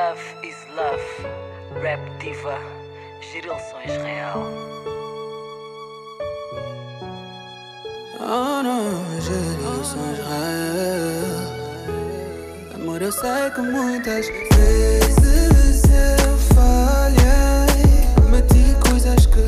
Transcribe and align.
Love 0.00 0.26
is 0.42 0.60
love. 0.80 1.08
Rap 1.82 2.00
diva. 2.20 2.56
Girilson 3.20 3.80
Israel. 3.84 4.38
Oh 8.18 8.62
não, 8.66 8.86
Gerilson 9.26 10.04
Israel. 10.14 11.40
Amor, 12.74 13.02
eu 13.02 13.12
sei 13.12 13.50
que 13.54 13.60
muitas 13.60 14.26
vezes 14.28 15.82
eu 16.24 16.34
falhei. 16.54 17.92
Meti 18.30 18.64
coisas 18.88 19.26
que 19.26 19.44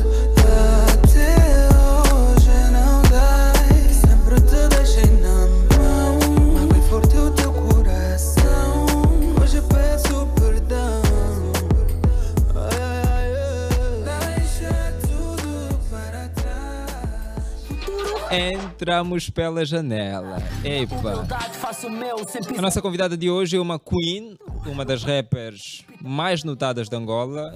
Entramos 18.33 19.29
pela 19.29 19.63
janela. 19.63 20.41
Epa! 20.63 21.23
A 22.57 22.61
nossa 22.63 22.81
convidada 22.81 23.15
de 23.15 23.29
hoje 23.29 23.57
é 23.57 23.59
uma 23.59 23.77
Queen, 23.77 24.35
uma 24.65 24.83
das 24.83 25.03
rappers 25.03 25.85
mais 26.01 26.43
notadas 26.43 26.89
de 26.89 26.95
Angola. 26.95 27.53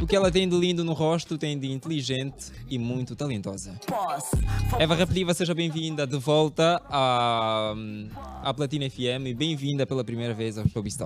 O 0.00 0.06
que 0.06 0.14
ela 0.14 0.30
tem 0.30 0.48
de 0.48 0.56
lindo 0.56 0.84
no 0.84 0.92
rosto 0.92 1.36
tem 1.36 1.58
de 1.58 1.72
inteligente 1.72 2.52
e 2.70 2.78
muito 2.78 3.16
talentosa. 3.16 3.74
Eva 4.78 4.94
Reptiva, 4.94 5.34
seja 5.34 5.52
bem-vinda 5.52 6.06
de 6.06 6.16
volta 6.16 6.80
à, 6.88 7.74
à 8.44 8.54
Platina 8.54 8.88
FM 8.88 9.26
e 9.26 9.34
bem-vinda 9.34 9.84
pela 9.84 10.04
primeira 10.04 10.32
vez 10.32 10.56
ao 10.56 10.68
Showbiz 10.68 10.96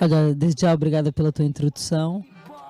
Olha, 0.00 0.32
desde 0.32 0.60
já 0.62 0.72
obrigada 0.72 1.12
pela 1.12 1.32
tua 1.32 1.44
introdução. 1.44 2.24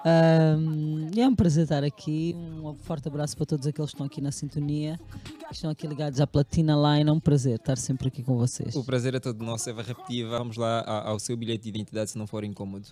Ahm, 0.04 1.10
é 1.16 1.26
um 1.28 1.34
prazer 1.34 1.62
estar 1.64 1.84
aqui. 1.84 2.34
Um 2.36 2.74
forte 2.74 3.06
abraço 3.08 3.36
para 3.36 3.46
todos 3.46 3.66
aqueles 3.66 3.90
que 3.90 3.94
estão 3.94 4.06
aqui 4.06 4.20
na 4.20 4.32
sintonia, 4.32 4.98
que 5.48 5.54
estão 5.54 5.70
aqui 5.70 5.86
ligados 5.86 6.20
à 6.20 6.26
Platina 6.26 6.74
Line. 6.74 7.08
É 7.08 7.12
um 7.12 7.20
prazer 7.20 7.56
estar 7.56 7.76
sempre 7.78 8.08
aqui 8.08 8.22
com 8.22 8.36
vocês. 8.36 8.74
O 8.74 8.82
prazer 8.84 9.14
é 9.14 9.20
todo 9.20 9.44
nosso, 9.44 9.68
Eva 9.70 9.82
Reptiva. 9.82 10.38
Vamos 10.38 10.56
lá 10.56 10.82
ao 11.06 11.18
seu 11.18 11.36
bilhete 11.36 11.64
de 11.64 11.68
identidade 11.70 12.10
se 12.10 12.18
não 12.18 12.26
for 12.26 12.42
incômodo. 12.44 12.86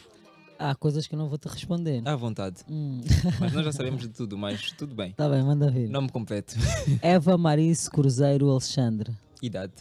Há 0.58 0.75
coisas 0.75 1.06
que 1.06 1.14
eu 1.14 1.19
não 1.19 1.27
vou 1.28 1.39
te 1.39 1.48
responder. 1.48 2.02
À 2.06 2.14
vontade. 2.14 2.56
Hum, 2.69 3.00
Mas 3.41 3.52
nós 3.55 3.64
já 3.64 3.72
sabemos 3.72 4.02
de 4.02 4.08
tudo, 4.08 4.36
mas 4.36 4.72
tudo 4.72 4.95
bem. 4.95 5.12
tá 5.12 5.27
bem, 5.28 5.42
manda 5.42 5.70
vir. 5.70 5.89
Nome 5.89 6.11
completo. 6.11 6.55
Eva 7.00 7.39
Marice 7.39 7.91
Cruzeiro 7.91 8.50
Alexandre. 8.50 9.11
Idade. 9.42 9.72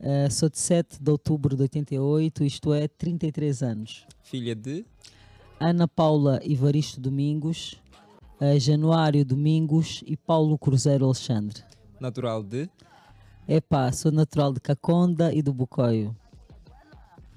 Ah, 0.00 0.30
sou 0.30 0.48
de 0.48 0.58
7 0.58 0.96
de 1.02 1.10
outubro 1.10 1.54
de 1.54 1.62
88, 1.62 2.42
isto 2.42 2.72
é, 2.72 2.88
33 2.88 3.62
anos. 3.62 4.06
Filha 4.22 4.54
de. 4.54 4.86
Ana 5.60 5.88
Paula 5.88 6.40
Ivaristo 6.44 7.00
Domingos, 7.00 7.76
ah, 8.40 8.58
Januário 8.58 9.24
Domingos 9.24 10.02
e 10.06 10.16
Paulo 10.16 10.56
Cruzeiro 10.58 11.04
Alexandre. 11.04 11.62
Natural 12.00 12.42
de. 12.42 12.68
Epá, 13.48 13.90
sou 13.92 14.12
natural 14.12 14.52
de 14.52 14.60
Caconda 14.60 15.32
e 15.32 15.42
do 15.42 15.52
Bucoio. 15.52 16.14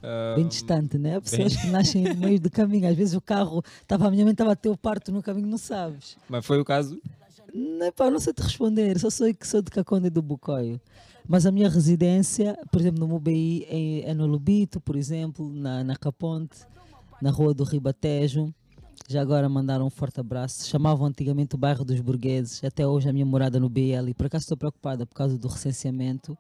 ah, 0.04 0.34
Bem 0.36 0.48
distante, 0.48 0.98
né? 0.98 1.20
Pessoas 1.20 1.56
que 1.56 1.68
nascem 1.68 2.04
no 2.04 2.16
meio 2.16 2.40
do 2.40 2.50
caminho. 2.52 2.88
Às 2.88 2.96
vezes 2.96 3.14
o 3.16 3.22
carro, 3.22 3.64
tava, 3.88 4.08
a 4.08 4.12
minha 4.12 4.24
mãe 4.24 4.34
estava 4.34 4.52
a 4.52 4.56
ter 4.56 4.70
o 4.70 4.78
parto 4.78 5.12
no 5.12 5.24
caminho, 5.24 5.48
não 5.48 5.58
sabes. 5.58 6.18
Mas 6.30 6.46
foi 6.46 6.60
o 6.60 6.66
caso. 6.66 7.02
Não, 7.54 7.88
epá, 7.88 8.10
não 8.10 8.20
sei 8.20 8.34
te 8.34 8.42
responder, 8.42 8.98
só 9.00 9.10
sou 9.10 9.34
que 9.34 9.46
sou 9.48 9.62
de 9.62 9.72
Caconda 9.72 10.08
e 10.08 10.10
do 10.10 10.22
Bucoio. 10.22 10.80
Mas 11.28 11.46
a 11.46 11.52
minha 11.52 11.70
residência, 11.70 12.58
por 12.72 12.80
exemplo, 12.82 13.00
no 13.00 13.08
MUBI 13.08 13.66
é, 13.70 14.10
é 14.10 14.14
no 14.14 14.26
Lubito, 14.26 14.80
por 14.80 14.96
exemplo, 14.96 15.50
na, 15.54 15.84
na 15.84 15.96
Caponte, 15.96 16.60
na 17.22 17.30
Rua 17.30 17.54
do 17.54 17.64
Ribatejo. 17.64 18.54
Já 19.08 19.22
agora 19.22 19.48
mandaram 19.48 19.86
um 19.86 19.90
forte 19.90 20.20
abraço. 20.20 20.68
Chamavam 20.68 21.08
antigamente 21.08 21.56
o 21.56 21.58
bairro 21.58 21.84
dos 21.84 22.00
Burgueses. 22.00 22.64
Até 22.64 22.88
hoje 22.88 23.10
a 23.10 23.14
minha 23.14 23.26
morada 23.26 23.60
no 23.60 23.70
BL. 23.70 24.10
E 24.10 24.14
por 24.14 24.26
acaso 24.26 24.44
estou 24.44 24.58
preocupada 24.58 25.06
por 25.06 25.16
causa 25.16 25.38
do 25.38 25.48
recenseamento. 25.48 26.38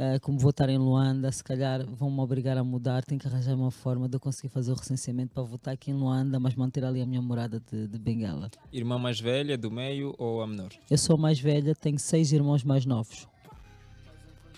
Uh, 0.00 0.18
como 0.22 0.38
vou 0.38 0.48
estar 0.48 0.70
em 0.70 0.78
Luanda, 0.78 1.30
se 1.30 1.44
calhar 1.44 1.84
vão-me 1.84 2.20
obrigar 2.20 2.56
a 2.56 2.64
mudar. 2.64 3.04
Tenho 3.04 3.20
que 3.20 3.26
arranjar 3.26 3.54
uma 3.54 3.70
forma 3.70 4.08
de 4.08 4.16
eu 4.16 4.20
conseguir 4.20 4.48
fazer 4.48 4.72
o 4.72 4.74
recenseamento 4.74 5.34
para 5.34 5.42
votar 5.42 5.74
aqui 5.74 5.90
em 5.90 5.94
Luanda, 5.94 6.40
mas 6.40 6.54
manter 6.54 6.84
ali 6.84 7.02
a 7.02 7.06
minha 7.06 7.20
morada 7.20 7.60
de, 7.70 7.86
de 7.86 7.98
Benguela. 7.98 8.50
Irmã 8.72 8.98
mais 8.98 9.20
velha, 9.20 9.58
do 9.58 9.70
meio 9.70 10.14
ou 10.16 10.40
a 10.40 10.46
menor? 10.46 10.70
Eu 10.90 10.96
sou 10.96 11.16
a 11.16 11.18
mais 11.18 11.38
velha, 11.38 11.74
tenho 11.74 11.98
seis 11.98 12.32
irmãos 12.32 12.64
mais 12.64 12.86
novos: 12.86 13.28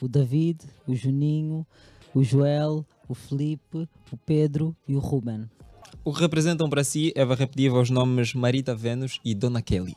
o 0.01 0.07
David, 0.07 0.61
o 0.87 0.95
Juninho, 0.95 1.67
o 2.15 2.23
Joel, 2.23 2.87
o 3.13 3.15
Felipe, 3.15 3.89
o 4.11 4.17
Pedro 4.17 4.75
e 4.89 4.97
o 4.97 4.99
Ruben. 4.99 5.49
O 6.05 6.13
que 6.13 6.21
representam 6.21 6.69
para 6.69 6.83
si, 6.83 7.13
Eva 7.15 7.35
Reptiva, 7.35 7.79
os 7.79 7.91
nomes 7.91 8.35
Marita 8.35 8.75
Vênus 8.75 9.21
e 9.25 9.35
Dona 9.35 9.63
Kelly. 9.63 9.95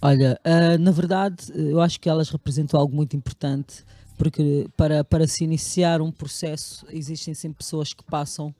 Olha, 0.00 0.40
ah, 0.44 0.78
na 0.78 0.90
verdade, 0.90 1.36
eu 1.54 1.80
acho 1.80 2.00
que 2.00 2.08
elas 2.08 2.30
representam 2.30 2.80
algo 2.80 2.94
muito 2.94 3.16
importante, 3.16 3.84
porque 4.16 4.66
para, 4.76 5.04
para 5.04 5.26
se 5.28 5.44
iniciar 5.44 6.00
um 6.00 6.10
processo 6.10 6.86
existem 6.90 7.34
sempre 7.34 7.58
pessoas 7.58 7.92
que 7.92 8.02
passam 8.04 8.54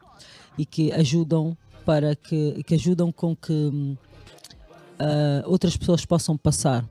e 0.59 0.67
que 0.67 0.93
ajudam 0.93 1.57
para 1.85 2.15
que, 2.15 2.63
que 2.65 2.75
ajudam 2.75 3.11
com 3.11 3.35
que 3.35 3.97
ah, 4.99 5.43
outras 5.47 5.77
pessoas 5.77 6.05
possam 6.05 6.37
passar. 6.37 6.85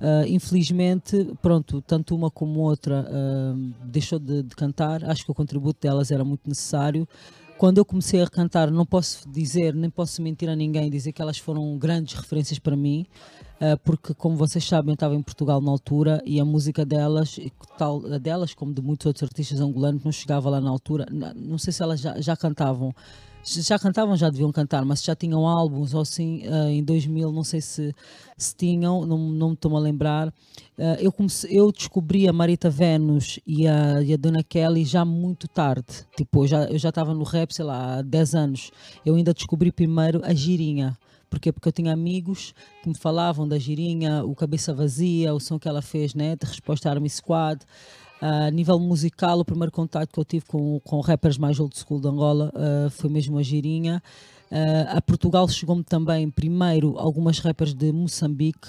Ah, 0.00 0.24
infelizmente, 0.26 1.30
pronto, 1.42 1.82
tanto 1.82 2.14
uma 2.14 2.30
como 2.30 2.60
outra 2.60 3.06
ah, 3.06 3.54
deixou 3.84 4.18
de, 4.18 4.42
de 4.42 4.56
cantar. 4.56 5.04
Acho 5.04 5.24
que 5.24 5.30
o 5.30 5.34
contributo 5.34 5.80
delas 5.80 6.10
era 6.10 6.24
muito 6.24 6.48
necessário. 6.48 7.06
Quando 7.58 7.76
eu 7.76 7.84
comecei 7.84 8.22
a 8.22 8.26
cantar, 8.26 8.70
não 8.70 8.86
posso 8.86 9.28
dizer, 9.28 9.74
nem 9.74 9.90
posso 9.90 10.22
mentir 10.22 10.48
a 10.48 10.56
ninguém, 10.56 10.88
dizer 10.88 11.12
que 11.12 11.20
elas 11.20 11.36
foram 11.36 11.76
grandes 11.76 12.14
referências 12.14 12.58
para 12.58 12.74
mim, 12.74 13.06
ah, 13.60 13.76
porque, 13.84 14.14
como 14.14 14.34
vocês 14.36 14.66
sabem, 14.66 14.92
eu 14.92 14.94
estava 14.94 15.14
em 15.14 15.22
Portugal 15.22 15.60
na 15.60 15.70
altura 15.70 16.22
e 16.24 16.40
a 16.40 16.44
música 16.44 16.86
delas, 16.86 17.38
tal 17.76 18.00
delas 18.18 18.54
como 18.54 18.72
de 18.72 18.80
muitos 18.80 19.06
outros 19.06 19.24
artistas 19.24 19.60
angolanos, 19.60 20.02
não 20.02 20.10
chegava 20.10 20.48
lá 20.48 20.62
na 20.62 20.70
altura. 20.70 21.06
Não, 21.10 21.34
não 21.34 21.58
sei 21.58 21.74
se 21.74 21.82
elas 21.82 22.00
já, 22.00 22.18
já 22.18 22.34
cantavam. 22.34 22.94
Já 23.42 23.78
cantavam, 23.78 24.16
já 24.16 24.28
deviam 24.28 24.52
cantar, 24.52 24.84
mas 24.84 25.02
já 25.02 25.14
tinham 25.14 25.46
álbuns 25.46 25.94
ou 25.94 26.02
assim, 26.02 26.42
em 26.68 26.84
2000, 26.84 27.32
não 27.32 27.42
sei 27.42 27.60
se, 27.60 27.94
se 28.36 28.54
tinham, 28.54 29.06
não, 29.06 29.18
não 29.18 29.48
me 29.48 29.54
estou 29.54 29.74
a 29.76 29.80
lembrar. 29.80 30.32
Ah, 30.78 30.96
eu, 31.00 31.10
comecei, 31.10 31.58
eu 31.58 31.72
descobri 31.72 32.28
a 32.28 32.32
Marita 32.32 32.68
Vênus 32.68 33.40
e 33.46 33.66
a, 33.66 34.02
e 34.02 34.12
a 34.12 34.16
Dona 34.16 34.42
Kelly 34.42 34.84
já 34.84 35.04
muito 35.04 35.48
tarde. 35.48 36.06
Tipo, 36.16 36.44
eu 36.44 36.48
já 36.48 36.64
eu 36.64 36.78
já 36.78 36.90
estava 36.90 37.14
no 37.14 37.24
rap, 37.24 37.52
sei 37.52 37.64
lá, 37.64 37.98
há 37.98 38.02
10 38.02 38.34
anos. 38.34 38.70
Eu 39.04 39.14
ainda 39.14 39.32
descobri 39.32 39.72
primeiro 39.72 40.20
a 40.24 40.34
Girinha. 40.34 40.96
Porquê? 41.30 41.52
Porque 41.52 41.68
eu 41.68 41.72
tinha 41.72 41.92
amigos 41.92 42.52
que 42.82 42.88
me 42.88 42.94
falavam 42.96 43.46
da 43.46 43.58
Girinha, 43.58 44.24
o 44.24 44.34
Cabeça 44.34 44.74
Vazia, 44.74 45.32
o 45.32 45.38
som 45.38 45.58
que 45.58 45.68
ela 45.68 45.80
fez, 45.80 46.12
né? 46.14 46.34
De 46.34 46.44
resposta 46.44 46.88
à 46.88 46.92
Army 46.92 47.08
Squad. 47.08 47.60
Ah, 48.20 48.46
a 48.46 48.50
nível 48.50 48.78
musical, 48.78 49.38
o 49.38 49.44
primeiro 49.44 49.72
contato 49.72 50.12
que 50.12 50.18
eu 50.20 50.24
tive 50.24 50.44
com, 50.46 50.78
com 50.80 51.00
rappers 51.00 51.38
mais 51.38 51.58
old 51.58 51.76
school 51.78 52.00
de 52.00 52.08
Angola 52.08 52.52
ah, 52.54 52.90
foi 52.90 53.08
mesmo 53.10 53.38
a 53.38 53.42
Girinha. 53.42 54.02
Ah, 54.50 54.96
a 54.98 55.02
Portugal 55.02 55.48
chegou-me 55.48 55.82
também, 55.82 56.28
primeiro, 56.30 56.98
algumas 56.98 57.38
rappers 57.38 57.72
de 57.74 57.92
Moçambique. 57.92 58.68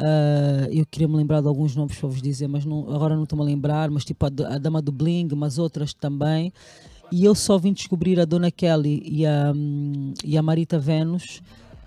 Ah, 0.00 0.68
eu 0.70 0.86
queria 0.86 1.08
me 1.08 1.16
lembrar 1.16 1.40
de 1.40 1.48
alguns 1.48 1.74
nomes 1.74 1.96
para 1.98 2.08
vos 2.08 2.22
dizer, 2.22 2.48
mas 2.48 2.64
não- 2.64 2.90
agora 2.94 3.16
não 3.16 3.24
estou-me 3.24 3.42
a 3.42 3.46
lembrar. 3.46 3.90
Mas 3.90 4.04
tipo 4.04 4.24
a, 4.24 4.28
a 4.28 4.58
Dama 4.58 4.80
do 4.80 4.92
Bling, 4.92 5.28
mas 5.36 5.58
outras 5.58 5.92
também. 5.92 6.52
E 7.12 7.24
eu 7.24 7.34
só 7.34 7.58
vim 7.58 7.72
descobrir 7.72 8.20
a 8.20 8.24
Dona 8.24 8.52
Kelly 8.52 9.02
e 9.04 9.26
a, 9.26 9.52
hum, 9.54 10.14
e 10.24 10.38
a 10.38 10.42
Marita 10.42 10.78
Vênus 10.78 11.42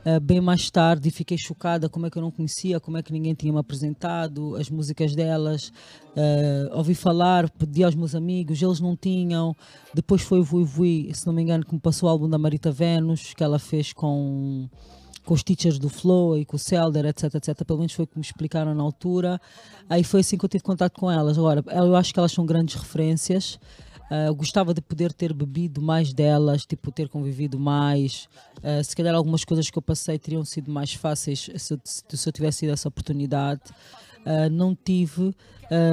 ah, 0.06 0.20
bem 0.20 0.42
mais 0.42 0.70
tarde 0.70 1.10
fiquei 1.12 1.38
chocada 1.38 1.88
como 1.88 2.06
é 2.06 2.10
que 2.10 2.18
eu 2.18 2.22
não 2.22 2.32
conhecia, 2.32 2.80
como 2.80 2.98
é 2.98 3.04
que 3.04 3.14
ninguém 3.14 3.34
tinha 3.34 3.54
me 3.54 3.60
apresentado, 3.60 4.56
as 4.56 4.70
músicas 4.70 5.16
delas. 5.16 5.72
ah, 6.16 6.78
ouvi 6.78 6.96
falar, 6.96 7.50
pedi 7.52 7.84
aos 7.84 7.96
meus 7.96 8.14
amigos, 8.16 8.62
eles 8.62 8.80
não 8.80 8.96
tinham. 8.96 9.56
Depois 9.94 10.22
foi 10.22 10.40
o 10.40 10.44
Vui 10.44 10.64
Vui, 10.64 11.12
se 11.14 11.26
não 11.26 11.34
me 11.34 11.42
engano, 11.42 11.66
que 11.66 11.74
me 11.74 11.80
passou 11.80 12.10
o 12.10 12.12
álbum 12.12 12.30
da 12.30 12.38
Marita 12.38 12.72
Vênus, 12.72 13.34
que 13.34 13.44
ela 13.44 13.60
fez 13.60 13.94
com 13.94 14.68
com 15.26 15.34
os 15.34 15.44
teachers 15.44 15.80
do 15.80 15.90
Flow 15.90 16.38
e 16.38 16.46
com 16.46 16.58
o 16.58 16.60
Celder, 16.60 17.06
etc, 17.06 17.36
etc. 17.36 17.64
Pelo 17.66 17.80
menos 17.80 17.94
foi 17.94 18.04
o 18.06 18.08
que 18.08 18.18
me 18.18 18.26
explicaram 18.26 18.76
na 18.76 18.84
altura. 18.84 19.40
Aí 19.90 20.04
foi 20.04 20.20
assim 20.20 20.38
que 20.38 20.46
eu 20.46 20.50
tive 20.50 20.64
contato 20.64 21.00
com 21.00 21.10
elas. 21.10 21.38
Agora, 21.38 21.64
eu 21.72 21.96
acho 21.96 22.14
que 22.14 22.20
elas 22.20 22.32
são 22.32 22.46
grandes 22.46 22.76
referências. 22.76 23.60
Eu 24.28 24.36
gostava 24.36 24.74
de 24.74 24.82
poder 24.82 25.12
ter 25.12 25.34
bebido 25.34 25.82
mais 25.82 26.14
delas, 26.14 26.66
tipo, 26.66 26.92
ter 26.92 27.10
convivido 27.10 27.60
mais. 27.60 28.28
Ah, 28.62 28.84
se 28.84 28.96
calhar 28.96 29.16
algumas 29.16 29.44
coisas 29.44 29.70
que 29.70 29.78
eu 29.78 29.82
passei 29.82 30.20
teriam 30.20 30.46
sido 30.46 30.72
mais 30.72 30.94
fáceis 30.94 31.50
se, 31.56 31.80
se 31.84 32.30
eu 32.30 32.32
tivesse 32.32 32.60
tido 32.60 32.74
essa 32.74 32.88
oportunidade. 32.88 33.62
Ah, 34.26 34.50
não 34.50 34.76
tive, 34.76 35.34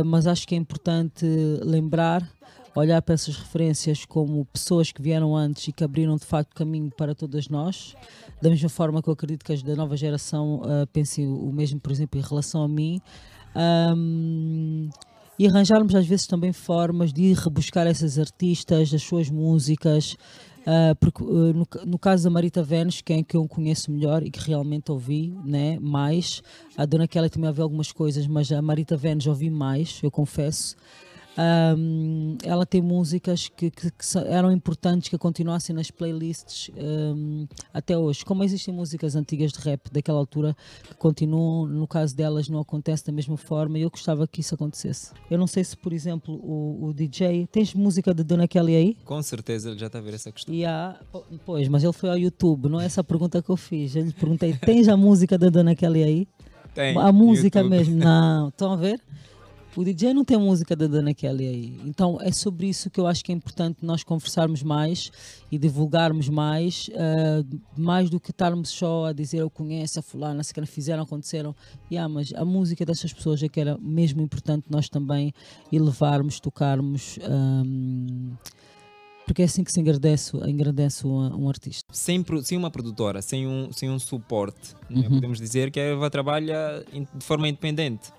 mas 0.05 0.27
acho 0.27 0.47
que 0.47 0.55
é 0.55 0.59
importante 0.59 1.25
lembrar 1.63 2.29
olhar 2.77 3.03
para 3.03 3.15
essas 3.15 3.37
referências 3.37 4.05
como 4.05 4.45
pessoas 4.47 4.93
que 4.93 5.03
vieram 5.03 5.35
antes 5.37 5.67
e 5.67 5.73
que 5.73 5.83
abriram 5.83 6.17
de 6.17 6.25
facto 6.25 6.55
caminho 6.55 6.91
para 6.97 7.15
todas 7.15 7.49
nós. 7.49 7.97
Da 8.41 8.49
mesma 8.49 8.69
forma 8.69 9.03
que 9.03 9.09
eu 9.09 9.13
acredito 9.13 9.45
que 9.45 9.53
as 9.53 9.63
da 9.63 9.75
nova 9.75 9.97
geração 9.97 10.63
pensem 10.93 11.27
o 11.27 11.53
mesmo, 11.53 11.81
por 11.81 11.91
exemplo, 11.91 12.21
em 12.21 12.23
relação 12.23 12.63
a 12.63 12.69
mim. 12.69 13.01
Ahm, 13.55 14.89
e 15.41 15.47
arranjarmos 15.47 15.95
às 15.95 16.07
vezes 16.07 16.27
também 16.27 16.53
formas 16.53 17.15
de 17.15 17.23
ir 17.23 17.35
rebuscar 17.35 17.87
essas 17.87 18.19
artistas, 18.19 18.93
as 18.93 19.03
suas 19.03 19.31
músicas, 19.31 20.15
Ah, 20.67 20.95
porque 21.01 21.23
uh, 21.25 21.55
no, 21.55 21.67
no 21.87 21.99
caso 21.99 22.25
da 22.25 22.31
Marita 22.31 22.63
Vênus, 22.63 23.01
quem 23.01 23.21
é 23.21 23.23
que 23.23 23.37
eu 23.37 23.49
conheço 23.49 23.91
melhor 23.91 24.23
e 24.23 24.31
que 24.31 24.41
realmente 24.47 24.93
ouvi 24.93 25.35
né, 25.45 25.79
mais, 25.81 26.43
a 26.77 26.85
Dona 26.85 27.09
Kelly 27.09 27.31
também 27.31 27.49
ouvi 27.49 27.63
algumas 27.63 27.93
coisas, 27.93 28.27
mas 28.27 28.53
a 28.53 28.61
Marita 28.61 28.97
Vênus 28.97 29.27
ouvi 29.27 29.51
mais, 29.51 30.01
eu 30.03 30.11
confesso. 30.11 30.77
Ahm, 31.43 32.37
ela 32.45 32.67
tem 32.67 32.83
músicas 32.83 33.49
que, 33.49 33.71
que- 33.71 33.91
que 33.91 34.19
eram 34.27 34.53
importantes 34.53 35.09
que 35.09 35.17
continuassem 35.17 35.75
nas 35.75 35.91
playlists 35.91 36.71
ahm, 36.77 37.47
até 37.73 37.97
hoje. 37.97 38.25
Como 38.27 38.45
existem 38.45 38.75
músicas 38.75 39.17
antigas 39.17 39.51
de 39.53 39.59
rap 39.61 39.91
daquela 39.91 40.19
altura 40.19 40.55
que 40.87 40.95
continuam, 40.97 41.67
no 41.67 41.87
caso 41.87 42.15
delas 42.15 42.49
não 42.49 42.61
acontece 42.61 43.07
da 43.07 43.13
mesma 43.13 43.37
forma 43.39 43.79
e 43.79 43.83
eu 43.83 43.91
gostava 43.91 44.27
que 44.29 44.41
isso 44.43 44.55
acontecesse. 44.55 45.13
Eu 45.31 45.39
não 45.39 45.47
sei 45.47 45.65
se, 45.65 45.77
por 45.77 45.93
exemplo, 45.95 46.35
o, 46.35 46.89
o 46.89 46.93
DJ. 46.93 47.47
Tens 47.51 47.73
música 47.75 48.13
de 48.13 48.23
Dona 48.23 48.47
Kelly 48.47 48.75
aí? 48.77 48.97
Com 49.05 49.23
certeza 49.23 49.71
ele 49.71 49.79
já 49.79 49.87
está 49.87 49.99
a 49.99 50.03
ver 50.03 50.15
essa 50.15 50.31
questão. 50.31 50.55
Pois, 51.47 51.67
mas 51.69 51.83
ele 51.83 51.93
foi 51.95 52.11
ao 52.11 52.19
YouTube, 52.19 52.69
não 52.69 52.79
é 52.81 52.85
essa 52.85 53.01
a 53.01 53.05
pergunta 53.05 53.41
que 53.43 53.49
eu 53.51 53.57
fiz. 53.57 53.97
Eu 53.97 54.05
lhe 54.05 54.13
perguntei: 54.13 54.53
tens 54.55 54.89
a 54.89 54.97
música 54.97 55.39
da 55.39 55.49
Dona 55.49 55.75
Kelly 55.75 56.03
aí? 56.03 56.29
Tem. 56.75 56.97
a 56.97 57.11
música 57.13 57.61
YouTube. 57.61 57.77
mesmo. 57.77 57.97
Não, 57.97 58.49
estão 58.49 58.73
a 58.73 58.77
ver? 58.77 59.01
O 59.77 59.85
DJ 59.85 60.13
não 60.13 60.25
tem 60.25 60.37
música 60.37 60.75
da 60.75 60.87
Dona 60.87 61.15
Kelly 61.15 61.47
aí. 61.47 61.81
Então 61.85 62.19
é 62.21 62.33
sobre 62.33 62.69
isso 62.69 62.91
que 62.91 62.99
eu 62.99 63.07
acho 63.07 63.25
que 63.25 63.31
é 63.31 63.35
importante 63.35 63.79
nós 63.83 64.03
conversarmos 64.03 64.63
mais 64.63 65.11
e 65.51 65.59
divulgarmos 65.59 66.29
mais, 66.29 66.91
ah, 66.97 67.45
mais 67.77 68.11
do 68.11 68.19
que 68.19 68.31
estarmos 68.31 68.71
só 68.71 69.07
a 69.07 69.13
dizer 69.13 69.39
eu 69.39 69.51
conheço 69.51 69.99
a 70.01 70.03
fulana, 70.03 70.43
se 70.43 70.53
que 70.53 70.67
fizeram, 70.67 71.05
aconteceram. 71.05 71.55
Yeah, 71.91 72.13
mas 72.13 72.33
a 72.35 72.45
música 72.45 72.85
dessas 72.85 73.13
pessoas 73.13 73.43
é 73.43 73.49
que 73.49 73.61
era 73.61 73.79
mesmo 73.79 74.21
importante 74.21 74.67
nós 74.69 74.89
também 74.89 75.33
elevarmos, 75.73 76.41
tocarmos. 76.41 77.19
ahm, 77.23 78.37
porque 79.31 79.43
é 79.43 79.45
assim 79.45 79.63
que 79.63 79.71
se 79.71 79.81
engrandece, 79.81 80.37
engrandece 80.39 81.07
um, 81.07 81.45
um 81.45 81.49
artista. 81.49 81.87
sem, 81.95 82.25
sem 82.43 82.59
uma 82.59 82.69
produtora, 82.69 83.23
sem 83.23 83.47
um, 83.47 83.71
sem 83.71 83.89
um 83.89 83.97
suporte, 83.97 84.75
é? 84.91 84.95
Uhum. 84.95 85.09
podemos 85.09 85.39
dizer 85.39 85.71
que 85.71 85.79
a 85.79 85.85
Eva 85.85 86.11
trabalha 86.11 86.85
de 86.93 87.25
forma 87.25 87.49
independente. 87.49 88.11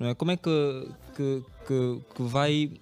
Não 0.00 0.08
é? 0.08 0.14
Como 0.14 0.30
é 0.30 0.36
que, 0.36 0.88
que, 1.14 1.42
que, 1.68 2.00
que 2.14 2.22
vai 2.22 2.72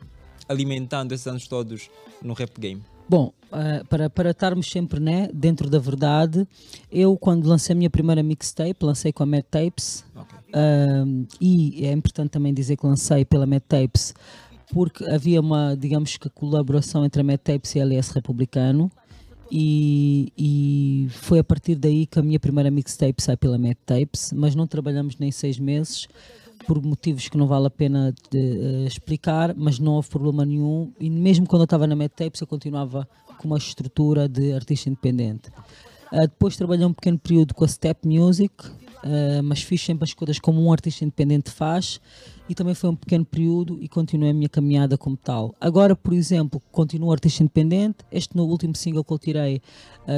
alimentando 0.49 1.13
esses 1.13 1.27
anos 1.27 1.49
todos 1.49 1.91
no 2.23 2.33
rap 2.33 2.59
game? 2.59 2.81
Bom, 3.09 3.33
eh, 3.51 3.83
para, 3.89 4.09
para 4.09 4.31
estarmos 4.31 4.71
sempre 4.71 5.01
né, 5.01 5.29
dentro 5.33 5.69
da 5.69 5.79
verdade, 5.79 6.47
eu 6.93 7.17
quando 7.17 7.49
lancei 7.49 7.75
a 7.75 7.77
minha 7.77 7.91
primeira 7.91 8.23
mixtape, 8.23 8.77
lancei 8.85 9.13
com 9.13 9.23
a 9.23 9.27
Mad 9.27 9.45
Tapes, 9.51 10.05
Ok. 10.15 10.39
um, 10.55 11.27
e 11.41 11.87
é 11.87 11.93
importante 11.93 12.31
também 12.31 12.55
dizer 12.55 12.77
que 12.77 12.87
lancei 12.87 13.25
pela 13.25 13.47
Mad 13.47 13.63
Tapes, 13.67 14.15
porque 14.73 15.05
havia 15.07 15.41
uma, 15.41 15.75
digamos 15.75 16.19
que, 16.19 16.29
colaboração 16.29 17.05
entre 17.05 17.23
a 17.23 17.25
Mad 17.25 17.41
Tapes 17.41 17.75
e 17.75 17.81
a 17.81 17.83
LS 17.83 18.13
Republicano, 18.13 18.93
e, 19.51 20.31
e 20.37 21.09
foi 21.11 21.39
a 21.39 21.45
partir 21.45 21.75
daí 21.75 22.05
que 22.05 22.19
a 22.19 22.23
minha 22.23 22.39
primeira 22.39 22.71
mixtape 22.71 23.23
sai 23.23 23.39
pela 23.39 23.57
Mad 23.57 23.77
Tapes, 23.87 24.35
mas 24.35 24.55
não 24.55 24.67
trabalhamos 24.67 25.17
nem 25.17 25.33
seis 25.33 25.59
meses, 25.59 26.07
por 26.69 26.83
motivos 26.83 27.27
que 27.31 27.39
não 27.39 27.47
vale 27.47 27.67
a 27.67 27.71
pena 27.71 28.15
de, 28.31 28.39
eh, 28.39 28.87
explicar, 28.87 29.55
mas 29.57 29.79
não 29.79 29.93
houve 29.93 30.11
problema 30.11 30.45
nenhum. 30.45 30.93
E 31.01 31.09
mesmo 31.09 31.47
quando 31.49 31.63
eu 31.63 31.65
estava 31.65 31.87
na 31.87 31.97
Mad 31.97 32.11
Tapes, 32.11 32.43
eu 32.43 32.47
continuava 32.47 33.09
com 33.39 33.49
uma 33.49 33.57
estrutura 33.57 34.29
de 34.29 34.53
artista 34.53 34.91
independente. 34.91 35.51
Ah, 36.13 36.27
depois 36.27 36.59
trabalhei 36.59 36.85
um 36.85 36.93
pequeno 36.93 37.19
período 37.19 37.55
com 37.55 37.65
a 37.65 37.69
Step 37.69 38.07
Music, 38.07 38.53
ah, 39.03 39.41
mas 39.43 39.63
fiz 39.63 39.81
sempre 39.81 40.05
as 40.05 40.13
coisas 40.13 40.39
como 40.39 40.63
um 40.63 40.71
artista 40.71 41.05
independente 41.05 41.51
faz. 41.51 42.03
E 42.51 42.55
também 42.55 42.75
foi 42.75 42.91
um 42.91 42.97
pequeno 42.97 43.25
período 43.25 43.79
e 43.81 43.89
continuei 43.89 44.33
a 44.33 44.35
minha 44.35 44.49
caminhada 44.49 44.99
como 44.99 45.17
tal. 45.17 45.55
Agora, 45.59 45.97
por 45.97 46.13
exemplo, 46.13 46.61
continuo 46.71 47.11
artista 47.11 47.43
independente. 47.43 48.05
Este 48.13 48.37
no 48.37 48.45
último 48.45 48.77
single 48.77 49.05
que 49.05 49.13
eu 49.13 49.19
tirei, 49.19 49.63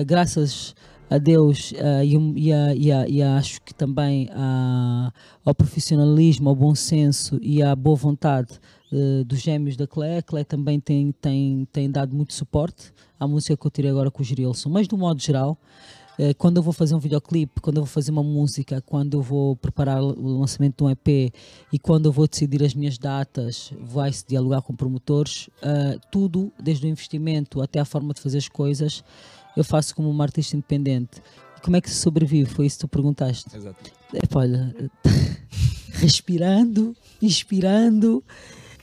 graças 0.06 0.75
a 1.10 1.18
Deus 1.18 1.74
ah, 1.78 2.04
e, 2.04 2.52
a- 2.52 2.74
e 2.76 3.16
e 3.16 3.22
acho 3.22 3.60
que 3.62 3.74
também 3.74 4.28
a- 4.32 5.12
ao 5.44 5.54
profissionalismo, 5.54 6.48
ao 6.48 6.54
bom 6.54 6.74
senso 6.74 7.38
e 7.42 7.62
à 7.62 7.74
boa 7.74 7.96
vontade 7.96 8.60
eh, 8.92 9.24
dos 9.24 9.40
gêmeos 9.40 9.76
da 9.76 9.86
Clé. 9.86 10.18
A 10.18 10.22
Clé 10.22 10.44
também 10.44 10.78
tem, 10.80 11.12
tem, 11.12 11.66
tem 11.72 11.90
dado 11.90 12.14
muito 12.16 12.32
suporte 12.34 12.92
à 13.18 13.26
música 13.26 13.56
que 13.56 13.66
eu 13.66 13.70
tirei 13.70 13.90
agora 13.90 14.10
com 14.10 14.22
o 14.22 14.24
Girilson, 14.24 14.68
mas 14.70 14.86
do 14.88 14.96
modo 14.96 15.20
geral. 15.20 15.56
eh, 16.18 16.34
Quando 16.34 16.56
eu 16.58 16.62
vou 16.62 16.72
fazer 16.72 16.94
um 16.94 16.98
videoclipe, 16.98 17.60
quando 17.60 17.76
eu 17.78 17.82
vou 17.84 17.92
fazer 17.92 18.10
uma 18.10 18.22
música, 18.22 18.80
quando 18.80 19.14
eu 19.14 19.22
vou 19.22 19.56
preparar 19.56 20.02
o 20.02 20.38
lançamento 20.40 20.76
de 20.78 20.84
um 20.84 20.90
EP 20.90 21.32
e 21.72 21.78
quando 21.78 22.06
eu 22.06 22.12
vou 22.12 22.26
decidir 22.28 22.62
as 22.64 22.74
minhas 22.74 22.98
datas, 22.98 23.72
vai-se 23.80 24.24
dialogar 24.26 24.62
com 24.62 24.74
promotores, 24.74 25.48
tudo, 26.10 26.52
desde 26.62 26.86
o 26.86 26.88
investimento 26.90 27.60
até 27.62 27.78
a 27.80 27.84
forma 27.84 28.12
de 28.12 28.20
fazer 28.20 28.38
as 28.38 28.48
coisas, 28.48 29.02
eu 29.56 29.64
faço 29.64 29.94
como 29.94 30.11
uma 30.11 30.25
artista 30.25 30.56
independente. 30.56 31.23
E 31.56 31.61
como 31.61 31.76
é 31.76 31.81
que 31.81 31.91
se 31.91 31.97
sobrevive? 31.97 32.49
Foi 32.50 32.67
isso 32.67 32.76
que 32.79 32.81
tu 32.81 32.88
perguntaste. 32.88 33.56
Exato. 33.56 33.91
É, 34.14 34.20
olha, 34.35 34.75
respirando, 35.93 36.97
inspirando 37.20 38.25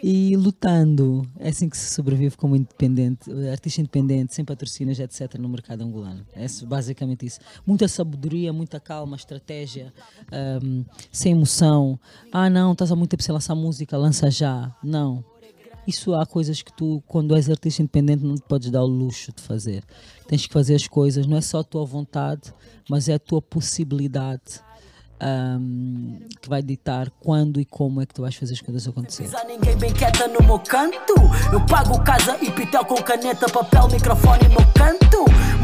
e 0.01 0.35
lutando. 0.35 1.27
É 1.39 1.49
assim 1.49 1.69
que 1.69 1.77
se 1.77 1.93
sobrevive 1.93 2.35
como 2.37 2.55
independente, 2.55 3.31
artista 3.51 3.81
independente, 3.81 4.33
sem 4.33 4.45
patrocínios, 4.45 4.99
etc., 4.99 5.35
no 5.35 5.49
mercado 5.49 5.83
angolano. 5.83 6.25
É 6.33 6.45
basicamente 6.65 7.25
isso. 7.25 7.39
Muita 7.65 7.87
sabedoria, 7.87 8.53
muita 8.53 8.79
calma, 8.79 9.15
estratégia, 9.15 9.93
ahm, 10.31 10.83
sem 11.11 11.31
emoção. 11.31 11.99
Ah, 12.31 12.49
não, 12.49 12.73
estás 12.73 12.91
há 12.91 12.95
muito 12.95 13.11
tempo 13.11 13.23
sem 13.23 13.33
lançar 13.33 13.55
música, 13.55 13.97
lança 13.97 14.29
já. 14.29 14.75
Não. 14.83 15.23
Isso 15.87 16.13
há 16.13 16.25
coisas 16.25 16.61
que 16.61 16.73
tu, 16.73 17.01
quando 17.07 17.33
és 17.33 17.49
artista 17.49 17.81
independente, 17.81 18.23
não 18.23 18.35
te 18.35 18.43
podes 18.43 18.69
dar 18.69 18.83
o 18.83 18.87
luxo 18.87 19.31
de 19.33 19.41
fazer. 19.41 19.83
Tens 20.27 20.45
que 20.45 20.53
fazer 20.53 20.75
as 20.75 20.85
coisas, 20.85 21.25
não 21.25 21.37
é 21.37 21.41
só 21.41 21.59
a 21.59 21.63
tua 21.63 21.85
vontade, 21.85 22.53
mas 22.89 23.07
é 23.07 23.13
a 23.13 23.19
tua 23.19 23.41
possibilidade 23.41 24.61
ahm, 25.19 26.19
que 26.41 26.49
vai 26.49 26.61
ditar 26.61 27.09
quando 27.21 27.61
e 27.61 27.65
como 27.65 28.01
é 28.01 28.05
que 28.05 28.13
tu 28.13 28.21
vais 28.21 28.35
fazer 28.35 28.53
as 28.53 28.61
coisas 28.61 28.87
acontecer. 28.87 29.29
Ninguém 29.47 29.77
bem 29.77 29.93
quieta 29.93 30.27
no 30.27 30.45
meu 30.45 30.59
canto. 30.59 31.13
Eu 31.51 31.65
pago 31.65 32.03
casa 32.03 32.37
e 32.41 32.51
pitel 32.51 32.83
com 32.85 32.95
caneta, 32.95 33.47
papel, 33.47 33.87
microfone 33.87 34.49
no 34.49 34.73
canto. 34.73 35.06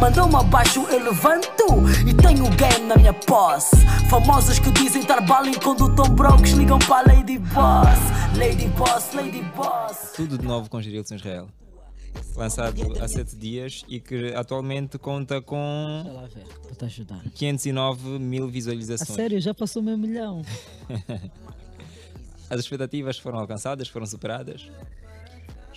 Mandou-me 0.04 0.36
abaixo, 0.36 0.82
eu 0.90 1.02
levanto 1.02 1.64
e 2.06 2.14
tenho 2.14 2.44
game 2.58 2.88
na 2.90 2.98
minha 2.98 3.14
posse. 3.14 3.74
Famosos 4.10 4.60
que 4.60 4.70
dizem 4.72 5.02
estar 5.02 5.22
baling 5.22 5.54
quando 5.54 5.96
tão 5.96 6.14
brokes 6.14 6.52
ligam 6.52 6.78
para 6.78 7.14
Lady 7.14 7.38
Boss. 7.40 8.38
Lady 8.38 8.68
Boss, 8.78 9.14
Lady 9.14 9.42
Boss. 9.56 10.12
Tudo 10.14 10.38
de 10.38 10.46
novo 10.46 10.70
com 10.70 10.82
Girilson 10.82 11.16
Israel. 11.16 11.48
Lançado 12.36 12.82
há 13.02 13.08
sete 13.08 13.38
dias 13.38 13.86
e 13.88 14.02
que 14.02 14.34
atualmente 14.34 14.98
conta 14.98 15.42
com 15.42 16.02
Vai 16.04 16.14
lá 16.14 16.28
ver, 16.28 16.48
para 16.64 16.76
te 16.76 16.83
ajudar. 16.83 17.22
509 17.33 18.19
mil 18.19 18.44
A 18.44 18.52
visualizações. 18.52 19.16
sério, 19.16 19.40
já 19.40 19.54
passou 19.54 19.81
meio 19.81 19.98
milhão. 19.98 20.42
As 22.50 22.60
expectativas 22.60 23.18
foram 23.18 23.40
alcançadas, 23.40 23.88
foram 23.88 24.06
superadas. 24.06 24.69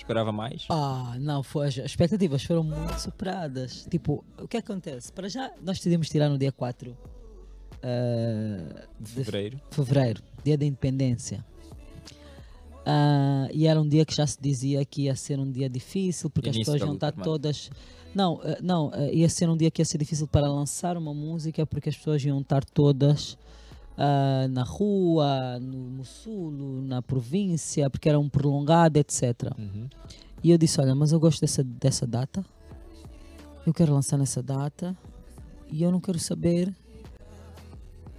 Esperava 0.06 0.30
mais. 0.30 0.66
Ah, 0.70 1.16
não, 1.18 1.42
foi, 1.42 1.66
as 1.66 1.76
expectativas 1.78 2.44
foram 2.44 2.62
muito 2.62 2.96
superadas. 3.00 3.88
Tipo, 3.90 4.24
o 4.40 4.46
que 4.46 4.56
acontece? 4.56 5.12
Para 5.12 5.28
já, 5.28 5.50
nós 5.60 5.78
decidimos 5.78 6.08
tirar 6.08 6.28
no 6.28 6.38
dia 6.38 6.52
4 6.52 6.96
ah, 7.82 8.86
De 9.00 9.10
fevereiro. 9.10 9.60
fevereiro, 9.68 10.22
dia 10.44 10.56
da 10.56 10.64
independência. 10.64 11.44
Ah, 12.86 13.48
e 13.52 13.66
era 13.66 13.80
um 13.80 13.88
dia 13.88 14.06
que 14.06 14.14
já 14.14 14.24
se 14.28 14.40
dizia 14.40 14.84
que 14.84 15.02
ia 15.02 15.16
ser 15.16 15.40
um 15.40 15.50
dia 15.50 15.68
difícil, 15.68 16.30
porque 16.30 16.50
as 16.50 16.54
Início 16.54 16.72
pessoas 16.72 16.82
da 16.82 16.86
iam 16.86 16.94
estar 16.94 17.10
todas. 17.10 17.68
Não, 18.14 18.40
ah, 18.44 18.58
não, 18.62 18.92
ia 19.10 19.28
ser 19.28 19.48
um 19.50 19.56
dia 19.56 19.72
que 19.72 19.82
ia 19.82 19.84
ser 19.84 19.98
difícil 19.98 20.28
para 20.28 20.46
lançar 20.46 20.96
uma 20.96 21.12
música, 21.12 21.66
porque 21.66 21.88
as 21.88 21.96
pessoas 21.96 22.24
iam 22.24 22.40
estar 22.40 22.64
todas 22.64 23.36
ah, 23.96 24.46
na 24.50 24.62
rua, 24.62 25.58
no, 25.58 25.90
no 25.90 26.04
sul, 26.04 26.50
na 26.82 27.00
província, 27.00 27.88
porque 27.88 28.08
era 28.08 28.18
um 28.18 28.28
prolongado, 28.28 28.98
etc. 28.98 29.52
Uhum. 29.58 29.88
E 30.42 30.50
eu 30.50 30.58
disse: 30.58 30.80
Olha, 30.80 30.94
mas 30.94 31.12
eu 31.12 31.20
gosto 31.20 31.40
dessa, 31.40 31.64
dessa 31.64 32.06
data, 32.06 32.44
eu 33.66 33.72
quero 33.72 33.94
lançar 33.94 34.18
nessa 34.18 34.42
data, 34.42 34.96
e 35.70 35.82
eu 35.82 35.90
não 35.90 36.00
quero 36.00 36.18
saber 36.18 36.74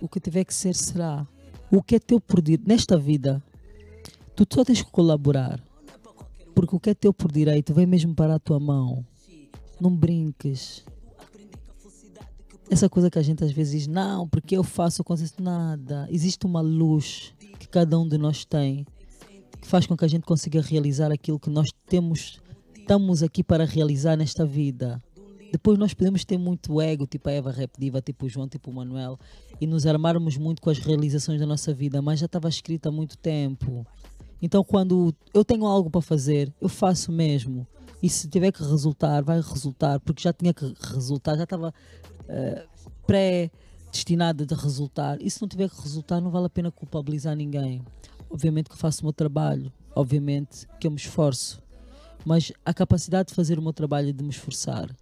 o 0.01 0.07
que 0.07 0.19
tiver 0.19 0.43
que 0.43 0.53
ser, 0.53 0.73
será. 0.73 1.27
O 1.71 1.83
que 1.83 1.95
é 1.95 1.99
teu 1.99 2.19
por 2.19 2.41
direito, 2.41 2.67
nesta 2.67 2.97
vida, 2.97 3.43
tu 4.35 4.45
só 4.51 4.63
tens 4.63 4.81
que 4.81 4.89
colaborar, 4.89 5.59
porque 6.55 6.75
o 6.75 6.79
que 6.79 6.89
é 6.89 6.93
teu 6.93 7.13
por 7.13 7.31
direito 7.31 7.73
vem 7.73 7.85
mesmo 7.85 8.15
para 8.15 8.35
a 8.35 8.39
tua 8.39 8.59
mão. 8.59 9.05
Não 9.79 9.95
brinques. 9.95 10.83
Essa 12.69 12.89
coisa 12.89 13.09
que 13.09 13.17
a 13.17 13.21
gente 13.21 13.43
às 13.43 13.51
vezes 13.51 13.71
diz, 13.73 13.87
não, 13.87 14.27
porque 14.27 14.57
eu 14.57 14.63
faço 14.63 15.01
acontece 15.01 15.41
nada. 15.41 16.07
Existe 16.11 16.45
uma 16.45 16.61
luz 16.61 17.33
que 17.59 17.67
cada 17.67 17.97
um 17.97 18.07
de 18.07 18.17
nós 18.17 18.43
tem 18.43 18.85
que 19.59 19.67
faz 19.67 19.85
com 19.85 19.97
que 19.97 20.05
a 20.05 20.07
gente 20.07 20.23
consiga 20.25 20.61
realizar 20.61 21.11
aquilo 21.11 21.39
que 21.39 21.49
nós 21.49 21.67
temos, 21.87 22.39
estamos 22.77 23.23
aqui 23.23 23.43
para 23.43 23.65
realizar 23.65 24.15
nesta 24.15 24.45
vida. 24.45 25.01
Depois 25.51 25.77
nós 25.77 25.93
podemos 25.93 26.25
ter 26.25 26.37
muito 26.37 26.81
ego, 26.81 27.07
tipo 27.07 27.29
a 27.29 27.31
Eva 27.31 27.51
Rap 27.51 27.71
Diva, 27.77 28.01
tipo 28.01 28.25
o 28.25 28.29
João, 28.29 28.47
tipo 28.47 28.69
o 28.69 28.73
Manuel, 28.73 29.17
e 29.59 29.65
nos 29.65 29.85
armarmos 29.85 30.37
muito 30.37 30.61
com 30.61 30.69
as 30.69 30.77
realizações 30.77 31.39
da 31.39 31.45
nossa 31.45 31.73
vida, 31.73 32.01
mas 32.01 32.19
já 32.19 32.25
estava 32.25 32.49
escrito 32.49 32.87
há 32.87 32.91
muito 32.91 33.17
tempo. 33.17 33.85
Então 34.41 34.63
quando 34.63 35.13
eu 35.33 35.43
tenho 35.43 35.65
algo 35.65 35.89
para 35.89 36.01
fazer, 36.01 36.53
eu 36.61 36.69
faço 36.69 37.11
mesmo. 37.11 37.65
E 38.01 38.09
se 38.09 38.27
tiver 38.27 38.51
que 38.51 38.63
resultar, 38.63 39.23
vai 39.23 39.41
resultar, 39.41 39.99
porque 39.99 40.21
já 40.21 40.31
tinha 40.31 40.53
que 40.53 40.73
resultar, 40.81 41.35
já 41.35 41.43
estava 41.43 41.73
eh, 42.27 42.65
pré-destinada 43.05 44.45
de 44.45 44.53
resultar. 44.53 45.17
E 45.21 45.29
se 45.29 45.41
não 45.41 45.47
tiver 45.47 45.69
que 45.69 45.81
resultar, 45.81 46.21
não 46.21 46.29
vale 46.29 46.45
a 46.45 46.49
pena 46.49 46.71
culpabilizar 46.71 47.35
ninguém. 47.35 47.83
Obviamente 48.29 48.69
que 48.69 48.77
faço 48.77 49.01
o 49.01 49.05
meu 49.05 49.13
trabalho, 49.13 49.71
obviamente 49.95 50.67
que 50.79 50.85
eu 50.85 50.91
me 50.91 50.97
esforço, 50.97 51.61
mas 52.25 52.51
a 52.65 52.73
capacidade 52.73 53.29
de 53.29 53.35
fazer 53.35 53.57
o 53.57 53.61
meu 53.61 53.73
trabalho 53.73 54.09
e 54.09 54.13
de 54.13 54.23
me 54.23 54.29
esforçar 54.29 54.93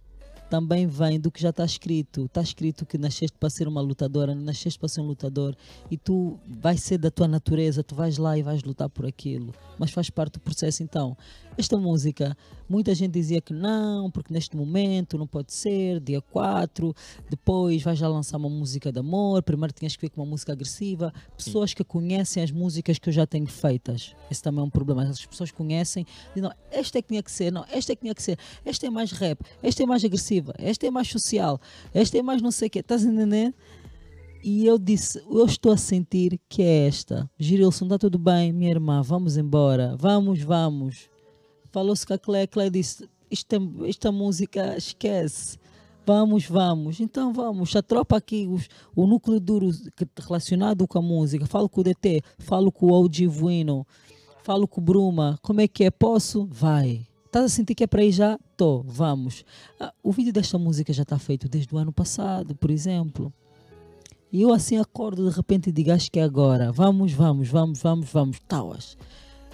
também 0.48 0.86
vem 0.86 1.18
do 1.18 1.30
que 1.30 1.40
já 1.40 1.50
está 1.50 1.64
escrito. 1.64 2.26
Está 2.26 2.40
escrito 2.40 2.86
que 2.86 2.98
nasceste 2.98 3.36
para 3.38 3.50
ser 3.50 3.68
uma 3.68 3.80
lutadora, 3.80 4.34
nasceste 4.34 4.78
para 4.78 4.88
ser 4.88 5.00
um 5.00 5.06
lutador 5.06 5.56
e 5.90 5.96
tu 5.96 6.38
vais 6.46 6.80
ser 6.80 6.98
da 6.98 7.10
tua 7.10 7.28
natureza, 7.28 7.82
tu 7.82 7.94
vais 7.94 8.16
lá 8.18 8.38
e 8.38 8.42
vais 8.42 8.62
lutar 8.62 8.88
por 8.88 9.06
aquilo, 9.06 9.52
mas 9.78 9.90
faz 9.90 10.10
parte 10.10 10.34
do 10.34 10.40
processo. 10.40 10.82
Então, 10.82 11.16
esta 11.58 11.78
música, 11.78 12.36
muita 12.68 12.94
gente 12.94 13.12
dizia 13.12 13.40
que 13.40 13.54
não, 13.54 14.10
porque 14.10 14.32
neste 14.32 14.56
momento 14.56 15.16
não 15.16 15.26
pode 15.26 15.54
ser, 15.54 16.00
dia 16.00 16.20
4, 16.20 16.94
depois 17.30 17.82
vais 17.82 17.98
já 17.98 18.08
lançar 18.08 18.36
uma 18.36 18.50
música 18.50 18.92
de 18.92 18.98
amor, 18.98 19.42
primeiro 19.42 19.72
tinhas 19.72 19.96
que 19.96 20.02
ver 20.02 20.10
com 20.10 20.20
uma 20.20 20.28
música 20.28 20.52
agressiva. 20.52 21.12
Pessoas 21.36 21.72
que 21.72 21.82
conhecem 21.82 22.42
as 22.42 22.50
músicas 22.50 22.98
que 22.98 23.08
eu 23.08 23.12
já 23.12 23.26
tenho 23.26 23.46
feitas, 23.46 24.14
esse 24.30 24.42
também 24.42 24.60
é 24.60 24.64
um 24.64 24.70
problema. 24.70 25.04
As 25.04 25.24
pessoas 25.24 25.50
conhecem, 25.50 26.04
dizem, 26.28 26.42
não, 26.42 26.52
esta 26.70 26.98
é 26.98 27.02
que 27.02 27.08
tinha 27.08 27.22
que 27.22 27.32
ser, 27.32 27.50
não, 27.50 27.64
esta 27.70 27.92
é 27.92 27.96
que 27.96 28.02
tinha 28.02 28.14
que 28.14 28.22
ser, 28.22 28.38
esta 28.64 28.86
é 28.86 28.90
mais 28.90 29.12
rap, 29.12 29.40
esta 29.62 29.82
é 29.82 29.86
mais 29.86 30.04
agressiva, 30.04 30.52
esta 30.58 30.86
é 30.86 30.90
mais 30.90 31.08
social, 31.08 31.58
esta 31.94 32.18
é 32.18 32.22
mais 32.22 32.42
não 32.42 32.50
sei 32.50 32.68
o 32.68 32.70
quê, 32.70 32.80
estás 32.80 33.04
a 33.04 33.08
entender? 33.08 33.54
E 34.44 34.66
eu 34.66 34.78
disse, 34.78 35.18
eu 35.28 35.46
estou 35.46 35.72
a 35.72 35.76
sentir 35.76 36.38
que 36.48 36.62
é 36.62 36.86
esta. 36.86 37.28
Girilson, 37.36 37.86
está 37.86 37.98
tudo 37.98 38.18
bem, 38.18 38.52
minha 38.52 38.70
irmã, 38.70 39.02
vamos 39.02 39.36
embora, 39.36 39.96
vamos, 39.98 40.40
vamos 40.42 41.15
falou-se 41.76 42.06
com 42.06 42.14
a 42.14 42.18
Clé, 42.18 42.42
a 42.42 42.46
Clé 42.46 42.70
disse, 42.70 43.06
esta, 43.30 43.58
esta 43.86 44.10
música 44.10 44.78
esquece, 44.78 45.58
vamos, 46.06 46.46
vamos, 46.46 47.00
então 47.00 47.34
vamos, 47.34 47.76
a 47.76 47.82
tropa 47.82 48.16
aqui, 48.16 48.46
os, 48.46 48.66
o 48.94 49.06
núcleo 49.06 49.38
duro 49.38 49.70
relacionado 50.18 50.88
com 50.88 50.98
a 50.98 51.02
música, 51.02 51.44
falo 51.44 51.68
com 51.68 51.82
o 51.82 51.84
DT, 51.84 52.22
falo 52.38 52.72
com 52.72 52.90
o 52.90 53.08
Bueno, 53.28 53.86
falo 54.42 54.66
com 54.66 54.80
o 54.80 54.84
Bruma, 54.84 55.38
como 55.42 55.60
é 55.60 55.68
que 55.68 55.84
é, 55.84 55.90
posso? 55.90 56.46
Vai. 56.50 57.06
Estás 57.26 57.44
a 57.44 57.48
sentir 57.50 57.74
que 57.74 57.84
é 57.84 57.86
para 57.86 58.02
ir 58.02 58.12
já? 58.12 58.38
Tô, 58.56 58.82
vamos. 58.82 59.44
Ah, 59.78 59.92
o 60.02 60.12
vídeo 60.12 60.32
desta 60.32 60.56
música 60.56 60.94
já 60.94 61.02
está 61.02 61.18
feito 61.18 61.46
desde 61.46 61.74
o 61.74 61.76
ano 61.76 61.92
passado, 61.92 62.54
por 62.54 62.70
exemplo. 62.70 63.30
E 64.32 64.40
eu 64.40 64.50
assim 64.50 64.78
acordo 64.78 65.28
de 65.28 65.36
repente 65.36 65.68
e 65.68 65.72
digo, 65.72 65.92
acho 65.92 66.10
que 66.10 66.20
é 66.20 66.22
agora. 66.22 66.72
Vamos, 66.72 67.12
vamos, 67.12 67.48
vamos, 67.48 67.82
vamos, 67.82 68.08
vamos. 68.10 68.40
Tauas. 68.48 68.96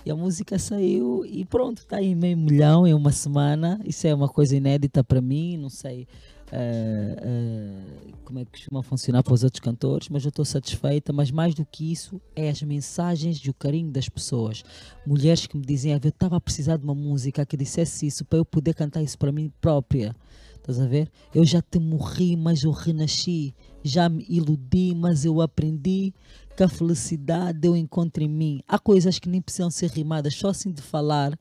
E 0.05 0.11
a 0.11 0.17
música 0.17 0.59
saiu 0.59 1.25
e 1.25 1.45
pronto, 1.45 1.79
está 1.79 1.97
aí 1.97 2.15
meio 2.15 2.37
milhão 2.37 2.87
em 2.87 2.95
uma 2.95 3.13
semana. 3.13 3.81
Isso 3.85 4.07
é 4.07 4.15
uma 4.15 4.29
coisa 4.29 4.57
inédita 4.57 5.05
para 5.05 5.21
mim, 5.21 5.57
não 5.57 5.69
sei 5.69 6.07
uh, 6.53 8.11
uh, 8.13 8.13
como 8.25 8.39
é 8.39 8.45
que 8.45 8.53
costuma 8.53 8.83
funcionar 8.83 9.23
para 9.23 9.35
os 9.35 9.43
outros 9.43 9.61
cantores, 9.61 10.09
mas 10.09 10.25
eu 10.25 10.29
estou 10.29 10.45
satisfeita. 10.45 11.13
Mas 11.13 11.31
mais 11.31 11.55
do 11.55 11.65
que 11.65 11.91
isso, 11.91 12.21
é 12.37 12.49
as 12.49 12.63
mensagens 12.63 13.39
e 13.39 13.51
o 13.51 13.55
carinho 13.55 13.91
das 13.91 14.09
pessoas. 14.09 14.63
Mulheres 15.07 15.47
que 15.47 15.57
me 15.57 15.65
dizem, 15.65 15.95
ah, 15.95 16.01
eu 16.03 16.09
estava 16.11 16.37
a 16.37 16.41
precisar 16.41 16.77
de 16.77 16.85
uma 16.85 16.95
música 16.95 17.45
que 17.47 17.57
dissesse 17.57 18.07
isso 18.07 18.25
para 18.25 18.39
eu 18.39 18.45
poder 18.45 18.75
cantar 18.75 19.03
isso 19.03 19.19
para 19.19 19.33
mim 19.33 19.51
própria. 19.61 20.15
Estás 20.57 20.79
a 20.79 20.87
ver? 20.87 21.11
Eu 21.35 21.45
já 21.45 21.61
te 21.61 21.81
morri, 21.81 22.37
mas 22.37 22.63
eu 22.63 22.71
renasci. 22.71 23.53
Já 23.83 24.09
me 24.09 24.25
iludi, 24.29 24.95
mas 24.95 25.25
eu 25.25 25.41
aprendi 25.41 26.15
que 26.57 26.63
a 26.63 26.69
felicidade 26.69 27.67
eu 27.67 27.77
encontro 27.77 28.23
em 28.23 28.29
mim. 28.29 28.63
Há 28.69 28.79
coisas 28.79 29.19
que 29.19 29.29
nem 29.29 29.41
precisam 29.41 29.71
ser 29.71 29.91
rimadas, 29.91 30.35
só 30.35 30.49
assim 30.49 30.73
de 30.73 30.83
falar 30.83 31.39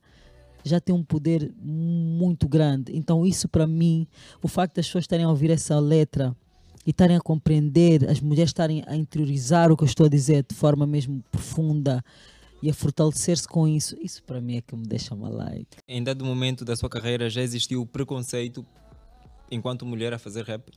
já 0.64 0.80
tem 0.80 0.94
um 0.94 1.02
poder 1.02 1.52
muito 1.60 2.48
grande. 2.48 2.96
Então, 2.96 3.26
isso 3.26 3.48
para 3.48 3.66
mim, 3.66 4.06
o 4.40 4.48
facto 4.48 4.76
das 4.76 4.86
pessoas 4.86 5.04
estarem 5.04 5.24
a 5.24 5.28
ouvir 5.28 5.50
essa 5.50 5.78
letra 5.78 6.36
e 6.86 6.90
estarem 6.90 7.16
a 7.16 7.20
compreender, 7.20 8.08
as 8.08 8.20
mulheres 8.20 8.50
estarem 8.50 8.84
a 8.86 8.96
interiorizar 8.96 9.70
o 9.70 9.76
que 9.76 9.82
eu 9.82 9.86
estou 9.86 10.06
a 10.06 10.08
dizer 10.08 10.44
de 10.48 10.54
forma 10.54 10.86
mesmo 10.86 11.22
profunda 11.30 12.04
e 12.62 12.70
a 12.70 12.74
fortalecer-se 12.74 13.46
com 13.46 13.66
isso, 13.66 13.96
isso 14.00 14.22
para 14.22 14.40
mim 14.40 14.56
é 14.56 14.60
que 14.60 14.74
me 14.76 14.86
deixa 14.86 15.16
malaico. 15.16 15.76
Em 15.88 16.02
dado 16.02 16.24
momento 16.24 16.64
da 16.64 16.76
sua 16.76 16.88
carreira 16.88 17.28
já 17.28 17.42
existiu 17.42 17.84
preconceito 17.84 18.64
enquanto 19.50 19.84
mulher 19.84 20.14
a 20.14 20.18
fazer 20.18 20.44
rap? 20.44 20.72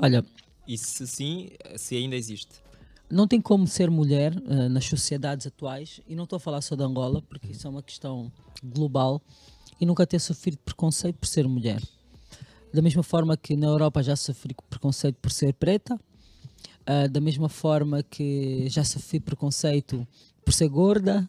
Olha. 0.00 0.24
E 0.66 0.78
se 0.78 1.06
sim, 1.06 1.50
se 1.76 1.96
ainda 1.96 2.14
existe? 2.14 2.67
Não 3.10 3.26
tem 3.26 3.40
como 3.40 3.66
ser 3.66 3.90
mulher 3.90 4.36
uh, 4.36 4.68
nas 4.68 4.84
sociedades 4.84 5.46
atuais, 5.46 6.00
e 6.06 6.14
não 6.14 6.24
estou 6.24 6.36
a 6.36 6.40
falar 6.40 6.60
só 6.60 6.76
de 6.76 6.82
Angola, 6.82 7.22
porque 7.22 7.48
isso 7.48 7.66
é 7.66 7.70
uma 7.70 7.82
questão 7.82 8.30
global, 8.62 9.22
e 9.80 9.86
nunca 9.86 10.06
ter 10.06 10.18
sofrido 10.18 10.58
preconceito 10.58 11.16
por 11.16 11.26
ser 11.26 11.46
mulher. 11.48 11.82
Da 12.72 12.82
mesma 12.82 13.02
forma 13.02 13.36
que 13.36 13.56
na 13.56 13.66
Europa 13.66 14.02
já 14.02 14.14
sofri 14.14 14.54
preconceito 14.68 15.16
por 15.16 15.30
ser 15.30 15.54
preta, 15.54 15.94
uh, 15.94 17.08
da 17.10 17.20
mesma 17.20 17.48
forma 17.48 18.02
que 18.02 18.68
já 18.68 18.84
sofri 18.84 19.20
preconceito 19.20 20.06
por 20.44 20.52
ser 20.52 20.68
gorda, 20.68 21.28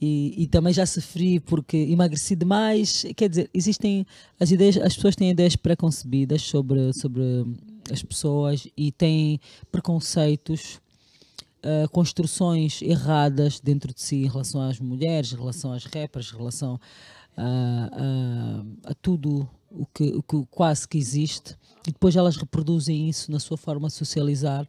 e, 0.00 0.44
e, 0.44 0.46
também 0.46 0.72
já 0.72 0.86
sofri 0.86 1.40
porque 1.40 1.76
emagreci 1.76 2.36
demais. 2.36 3.04
Quer 3.16 3.28
dizer, 3.28 3.50
existem 3.52 4.06
as 4.38 4.52
ideias, 4.52 4.76
as 4.76 4.94
pessoas 4.94 5.16
têm 5.16 5.30
ideias 5.30 5.56
preconcebidas 5.56 6.42
sobre, 6.42 6.92
sobre 6.92 7.22
as 7.90 8.00
pessoas 8.00 8.68
e 8.76 8.92
têm 8.92 9.40
preconceitos 9.72 10.80
uh, 11.64 11.88
construções 11.90 12.82
erradas 12.82 13.60
dentro 13.60 13.92
de 13.94 14.00
si 14.00 14.16
em 14.16 14.28
relação 14.28 14.60
às 14.60 14.78
mulheres, 14.78 15.32
em 15.32 15.36
relação 15.36 15.72
às 15.72 15.84
rappers, 15.84 16.32
em 16.32 16.36
relação 16.36 16.78
a, 17.36 17.90
a, 18.86 18.90
a 18.90 18.94
tudo 18.94 19.48
o 19.70 19.86
que, 19.86 20.04
o 20.08 20.22
que 20.22 20.46
quase 20.50 20.86
que 20.88 20.98
existe. 20.98 21.56
E 21.86 21.92
depois 21.92 22.16
elas 22.16 22.36
reproduzem 22.36 23.08
isso 23.08 23.30
na 23.30 23.38
sua 23.38 23.56
forma 23.56 23.88
de 23.88 23.94
socializar 23.94 24.66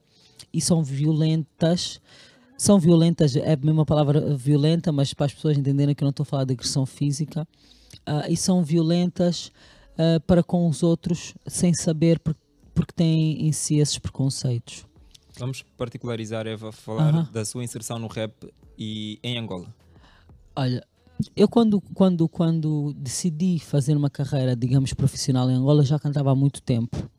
e 0.54 0.62
são 0.62 0.84
violentas. 0.84 2.00
São 2.58 2.78
violentas, 2.78 3.36
é 3.38 3.54
a 3.54 3.58
mesma 3.58 3.86
palavra 3.86 4.36
violenta, 4.36 4.92
mas 4.92 5.14
para 5.14 5.28
as 5.28 5.34
pessoas 5.34 5.58
entenderem 5.58 5.96
que 5.96 6.04
eu 6.04 6.06
não 6.06 6.10
estou 6.12 6.24
a 6.24 6.26
falar 6.26 6.44
de 6.44 6.54
agressão 6.54 6.86
física, 6.86 7.48
uh, 8.08 8.30
e 8.30 8.36
são 8.36 8.62
violentas 8.64 9.50
uh, 9.94 10.20
para 10.28 10.44
com 10.44 10.68
os 10.68 10.84
outros 10.84 11.34
sem 11.48 11.74
saber 11.74 12.20
por, 12.20 12.36
porque 12.74 12.92
têm 12.94 13.48
em 13.48 13.52
si 13.54 13.78
esses 13.78 13.98
preconceitos. 13.98 14.86
Vamos 15.40 15.64
particularizar, 15.78 16.46
Eva, 16.46 16.72
falar 16.72 17.14
uh 17.14 17.18
-huh. 17.20 17.32
da 17.32 17.46
sua 17.46 17.64
inserção 17.64 17.98
no 17.98 18.08
rap 18.08 18.34
e 18.78 19.18
em 19.24 19.38
Angola. 19.38 19.74
Olha, 20.54 20.86
eu 21.36 21.48
quando, 21.48 21.80
quando, 21.94 22.28
quando 22.28 22.94
decidi 22.98 23.58
fazer 23.60 23.96
uma 23.96 24.10
carreira, 24.10 24.56
digamos, 24.56 24.94
profissional 24.94 25.50
em 25.50 25.54
Angola, 25.54 25.84
já 25.84 25.98
cantava 25.98 26.32
há 26.32 26.36
muito 26.36 26.62
tempo. 26.62 27.10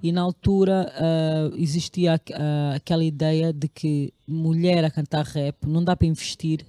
E 0.00 0.12
na 0.12 0.20
altura 0.20 0.92
uh, 0.94 1.56
existia 1.56 2.14
uh, 2.14 2.74
aquela 2.76 3.04
ideia 3.04 3.52
de 3.52 3.68
que 3.68 4.12
mulher 4.26 4.84
a 4.84 4.90
cantar 4.90 5.24
rap, 5.24 5.64
não 5.66 5.82
dá 5.82 5.96
para 5.96 6.06
investir 6.06 6.64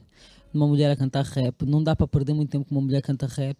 numa 0.53 0.68
mulher 0.68 0.92
a 0.92 0.96
cantar 0.96 1.25
rap, 1.25 1.65
não 1.65 1.84
dá 1.84 1.96
para 1.96 2.08
perder 2.08 2.34
muito 2.34 2.51
tempo 2.51 2.65
com 2.65 2.75
uma 2.75 2.82
mulher 2.82 3.00
a 3.00 3.01
cantar 3.01 3.30
rap, 3.30 3.58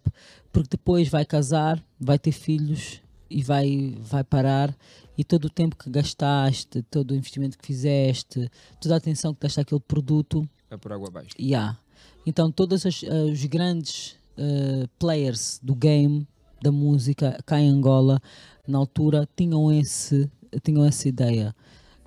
porque 0.52 0.70
depois 0.70 1.08
vai 1.08 1.24
casar, 1.24 1.84
vai 1.98 2.18
ter 2.18 2.30
filhos 2.30 3.00
e 3.34 3.42
vai, 3.42 3.96
vai 3.98 4.22
parar 4.22 4.72
e 5.18 5.24
todo 5.24 5.46
o 5.46 5.50
tempo 5.50 5.76
que 5.76 5.90
gastaste, 5.90 6.82
todo 6.82 7.10
o 7.10 7.14
investimento 7.16 7.58
que 7.58 7.66
fizeste, 7.66 8.48
toda 8.80 8.94
a 8.94 8.98
atenção 8.98 9.34
que 9.34 9.40
deste 9.40 9.60
àquele 9.60 9.80
produto. 9.80 10.48
É 10.70 10.76
por 10.76 10.92
água 10.92 11.08
abaixo. 11.08 11.34
Yeah. 11.38 11.76
Então, 12.24 12.50
todos 12.52 12.84
os, 12.84 13.02
uh, 13.02 13.32
os 13.32 13.44
grandes 13.46 14.12
uh, 14.38 14.88
players 15.00 15.58
do 15.60 15.74
game, 15.74 16.28
da 16.62 16.70
música, 16.70 17.36
cá 17.44 17.60
em 17.60 17.68
Angola, 17.68 18.22
na 18.68 18.78
altura, 18.78 19.28
tinham, 19.36 19.72
esse, 19.72 20.30
tinham 20.62 20.84
essa 20.84 21.08
ideia. 21.08 21.54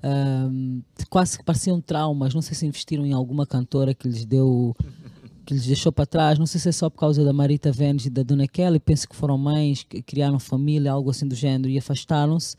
Um, 0.02 0.82
quase 1.10 1.38
que 1.38 1.44
pareciam 1.44 1.82
traumas. 1.82 2.34
Não 2.34 2.42
sei 2.42 2.56
se 2.56 2.66
investiram 2.66 3.06
em 3.06 3.12
alguma 3.12 3.46
cantora 3.46 3.94
que 3.94 4.08
lhes 4.08 4.24
deu. 4.26 4.76
Que 5.48 5.54
lhes 5.54 5.66
deixou 5.66 5.94
para 5.94 6.06
trás, 6.06 6.38
não 6.38 6.46
sei 6.46 6.60
se 6.60 6.68
é 6.68 6.72
só 6.74 6.90
por 6.90 7.00
causa 7.00 7.24
da 7.24 7.32
Marita 7.32 7.72
Vênus 7.72 8.06
e 8.06 8.10
da 8.10 8.22
Dona 8.22 8.50
Kelly, 8.50 8.82
penso 8.82 9.08
que 9.08 9.16
foram 9.16 9.38
mães 9.38 9.82
que 9.82 10.02
criaram 10.02 10.38
família, 10.40 10.92
algo 10.92 11.10
assim 11.10 11.26
do 11.26 11.36
género, 11.36 11.70
e 11.70 11.78
afastaram-se. 11.78 12.54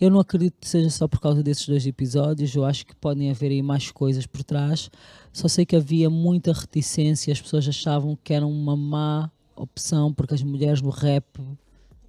Eu 0.00 0.10
não 0.10 0.18
acredito 0.18 0.54
que 0.58 0.66
seja 0.66 0.88
só 0.88 1.06
por 1.06 1.20
causa 1.20 1.42
desses 1.42 1.68
dois 1.68 1.86
episódios, 1.86 2.54
eu 2.54 2.64
acho 2.64 2.86
que 2.86 2.96
podem 2.96 3.30
haver 3.30 3.50
aí 3.50 3.60
mais 3.60 3.90
coisas 3.90 4.24
por 4.24 4.42
trás. 4.42 4.90
Só 5.30 5.48
sei 5.48 5.66
que 5.66 5.76
havia 5.76 6.08
muita 6.08 6.54
reticência, 6.54 7.30
as 7.30 7.42
pessoas 7.42 7.68
achavam 7.68 8.18
que 8.24 8.32
era 8.32 8.46
uma 8.46 8.74
má 8.74 9.30
opção, 9.54 10.10
porque 10.10 10.32
as 10.32 10.42
mulheres 10.42 10.80
no 10.80 10.88
rap 10.88 11.26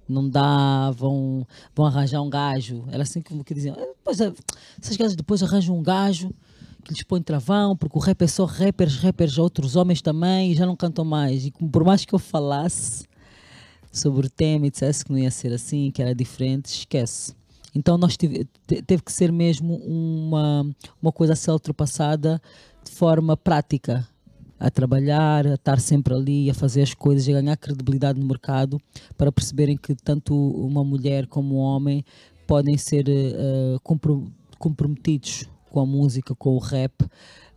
não 0.08 0.26
davam, 0.30 1.46
vão 1.74 1.84
arranjar 1.84 2.22
um 2.22 2.30
gajo. 2.30 2.86
Era 2.90 3.02
assim 3.02 3.20
como 3.20 3.44
que 3.44 3.52
diziam, 3.52 3.74
depois, 3.74 4.18
eh, 4.18 4.32
essas 4.82 4.96
gajas 4.96 5.14
depois 5.14 5.42
arranjam 5.42 5.76
um 5.76 5.82
gajo 5.82 6.32
que 6.84 6.92
lhes 6.92 7.02
põe 7.02 7.22
travão, 7.22 7.76
porque 7.76 7.96
o 7.96 8.00
rap 8.00 8.22
é 8.22 8.26
só 8.26 8.44
rappers, 8.44 8.96
rappers, 8.96 9.38
outros 9.38 9.76
homens 9.76 10.02
também, 10.02 10.52
e 10.52 10.54
já 10.54 10.66
não 10.66 10.76
cantam 10.76 11.04
mais. 11.04 11.46
E 11.46 11.50
por 11.50 11.84
mais 11.84 12.04
que 12.04 12.14
eu 12.14 12.18
falasse 12.18 13.04
sobre 13.90 14.26
o 14.26 14.30
tema 14.30 14.66
e 14.66 14.70
dissesse 14.70 15.04
que 15.04 15.12
não 15.12 15.18
ia 15.18 15.30
ser 15.30 15.52
assim, 15.52 15.90
que 15.90 16.02
era 16.02 16.14
diferente, 16.14 16.66
esquece. 16.66 17.34
Então 17.74 17.96
nós 17.96 18.16
tive, 18.16 18.46
teve 18.66 19.02
que 19.02 19.12
ser 19.12 19.30
mesmo 19.32 19.76
uma, 19.76 20.66
uma 21.00 21.12
coisa 21.12 21.32
a 21.32 21.36
ser 21.36 21.50
ultrapassada 21.50 22.40
de 22.84 22.90
forma 22.90 23.36
prática. 23.36 24.06
a 24.62 24.70
trabalhar, 24.70 25.44
a 25.44 25.54
estar 25.54 25.80
sempre 25.80 26.14
ali, 26.14 26.48
a 26.48 26.54
fazer 26.54 26.82
as 26.82 26.94
coisas, 26.94 27.28
a 27.28 27.32
ganhar 27.32 27.56
credibilidade 27.56 28.20
no 28.20 28.26
mercado, 28.26 28.80
para 29.18 29.32
perceberem 29.32 29.76
que 29.76 29.92
tanto 29.94 30.34
uma 30.34 30.84
mulher 30.84 31.26
como 31.26 31.56
um 31.56 31.58
homem 31.58 32.04
podem 32.46 32.78
ser 32.78 33.06
compro- 33.82 34.30
comprometidos 34.58 35.48
com 35.72 35.80
a 35.80 35.86
música, 35.86 36.34
com 36.34 36.50
o 36.50 36.58
rap, 36.58 36.92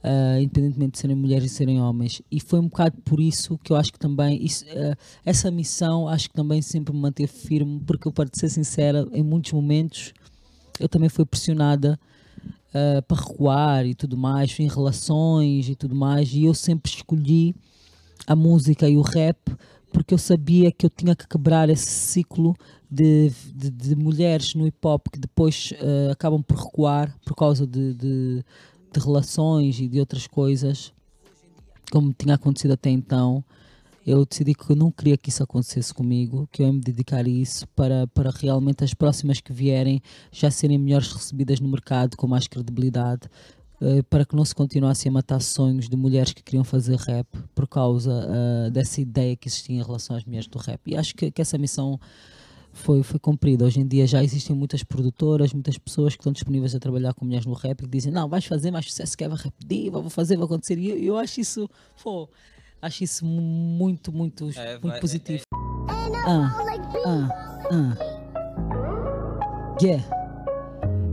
eh, 0.01 0.39
independentemente 0.41 0.93
de 0.93 0.99
serem 0.99 1.15
mulheres 1.15 1.51
e 1.51 1.53
serem 1.53 1.81
homens. 1.81 2.21
E 2.31 2.39
foi 2.39 2.59
um 2.59 2.67
bocado 2.69 2.97
por 3.01 3.19
isso 3.19 3.57
que 3.57 3.73
eu 3.73 3.75
acho 3.75 3.91
que 3.91 3.99
também 3.99 4.43
isso, 4.43 4.63
eh, 4.69 4.95
essa 5.25 5.51
missão 5.51 6.07
acho 6.07 6.29
que 6.29 6.35
também 6.35 6.61
sempre 6.61 6.93
me 6.93 7.01
manteve 7.01 7.31
firme, 7.31 7.81
porque 7.85 8.07
eu, 8.07 8.11
para 8.11 8.29
ser 8.31 8.49
sincera, 8.49 9.05
em 9.11 9.21
muitos 9.21 9.51
momentos 9.51 10.13
eu 10.79 10.87
também 10.87 11.09
fui 11.09 11.25
pressionada 11.25 11.99
uh, 12.69 13.01
para 13.03 13.21
recuar 13.21 13.85
e 13.85 13.95
tudo 13.95 14.17
mais, 14.17 14.57
em 14.59 14.67
relações 14.67 15.69
e 15.69 15.75
tudo 15.75 15.95
mais, 15.95 16.33
e 16.33 16.45
eu 16.45 16.53
sempre 16.53 16.91
escolhi 16.91 17.55
a 18.27 18.35
música 18.35 18.87
e 18.87 18.97
o 18.97 19.01
rap 19.01 19.37
porque 19.95 20.13
eu 20.13 20.17
sabia 20.17 20.73
que 20.73 20.85
eu 20.85 20.89
tinha 20.89 21.15
que 21.15 21.25
quebrar 21.25 21.69
esse 21.69 21.87
ciclo 21.87 22.53
de, 22.91 23.31
de, 23.55 23.69
de 23.69 23.95
mulheres 23.95 24.53
no 24.53 24.67
hip 24.67 24.77
hop 24.83 25.07
que 25.09 25.17
depois 25.17 25.71
uh, 25.71 26.11
acabam 26.11 26.43
por 26.43 26.57
recuar 26.57 27.17
por 27.25 27.33
causa 27.33 27.65
de, 27.65 27.93
de, 27.93 28.43
de 28.91 28.99
relações 28.99 29.79
e 29.79 29.87
de 29.87 29.97
outras 29.97 30.27
coisas, 30.27 30.91
como 31.89 32.11
tinha 32.11 32.35
acontecido 32.35 32.73
até 32.73 32.89
então. 32.89 33.41
Eu 34.05 34.25
decidi 34.25 34.53
que 34.53 34.69
eu 34.69 34.75
não 34.75 34.91
queria 34.91 35.15
que 35.15 35.29
isso 35.29 35.41
acontecesse 35.41 35.93
comigo, 35.93 36.47
que 36.51 36.61
eu 36.61 36.67
ia 36.67 36.73
me 36.73 36.81
dedicar 36.81 37.25
a 37.25 37.29
isso 37.29 37.65
para, 37.69 38.05
para 38.07 38.31
realmente 38.31 38.83
as 38.83 38.93
próximas 38.93 39.39
que 39.39 39.53
vierem 39.53 40.01
já 40.29 40.51
serem 40.51 40.77
melhores 40.77 41.09
recebidas 41.13 41.61
no 41.61 41.69
mercado, 41.69 42.17
com 42.17 42.27
mais 42.27 42.49
credibilidade, 42.49 43.29
eh, 43.81 44.01
para 44.09 44.25
que 44.25 44.35
não 44.35 44.45
se 44.45 44.55
continuasse 44.55 45.07
a 45.07 45.11
matar 45.11 45.41
sonhos 45.41 45.87
de 45.89 45.95
mulheres 45.97 46.33
que 46.33 46.41
queriam 46.43 46.63
fazer 46.63 46.95
rap 46.97 47.27
por 47.53 47.67
causa 47.67 48.11
uh, 48.11 48.71
dessa 48.71 49.01
ideia 49.01 49.35
que 49.35 49.47
existia 49.47 49.75
em 49.79 49.83
relação 49.83 50.15
às 50.15 50.23
mulheres 50.25 50.47
do 50.47 50.57
rap. 50.57 50.79
E 50.85 50.95
acho 50.95 51.13
que, 51.15 51.29
que 51.31 51.41
essa 51.41 51.57
missão 51.57 51.99
foi, 52.71 53.03
foi 53.03 53.19
cumprida. 53.19 53.65
Hoje 53.65 53.79
em 53.79 53.87
dia 53.87 54.05
já 54.07 54.23
existem 54.23 54.55
muitas 54.55 54.83
produtoras, 54.83 55.53
muitas 55.53 55.77
pessoas 55.77 56.13
que 56.15 56.21
estão 56.21 56.33
disponíveis 56.33 56.73
a 56.75 56.79
trabalhar 56.79 57.13
com 57.13 57.25
mulheres 57.25 57.45
no 57.45 57.53
rap 57.53 57.79
e 57.81 57.83
que 57.83 57.89
dizem: 57.89 58.11
Não, 58.11 58.27
vais 58.27 58.45
fazer 58.45 58.71
mais 58.71 58.85
sucesso 58.85 59.17
que 59.17 59.23
a 59.23 59.29
Rap 59.29 59.53
Diva, 59.65 60.01
vou 60.01 60.09
fazer, 60.09 60.35
vai 60.37 60.45
acontecer. 60.45 60.77
E 60.77 60.89
eu, 60.89 60.97
eu 60.97 61.17
acho 61.17 61.39
isso. 61.41 61.69
Pô, 62.03 62.29
Acho 62.81 63.03
isso 63.03 63.25
muito, 63.25 64.11
muito, 64.11 64.49
É, 64.55 64.73
muito 64.73 64.87
vai- 64.89 64.99
positivo. 64.99 65.41
Ah, 66.27 66.55
ah, 67.05 67.67
ah. 67.71 67.95
Yeah. 69.81 70.24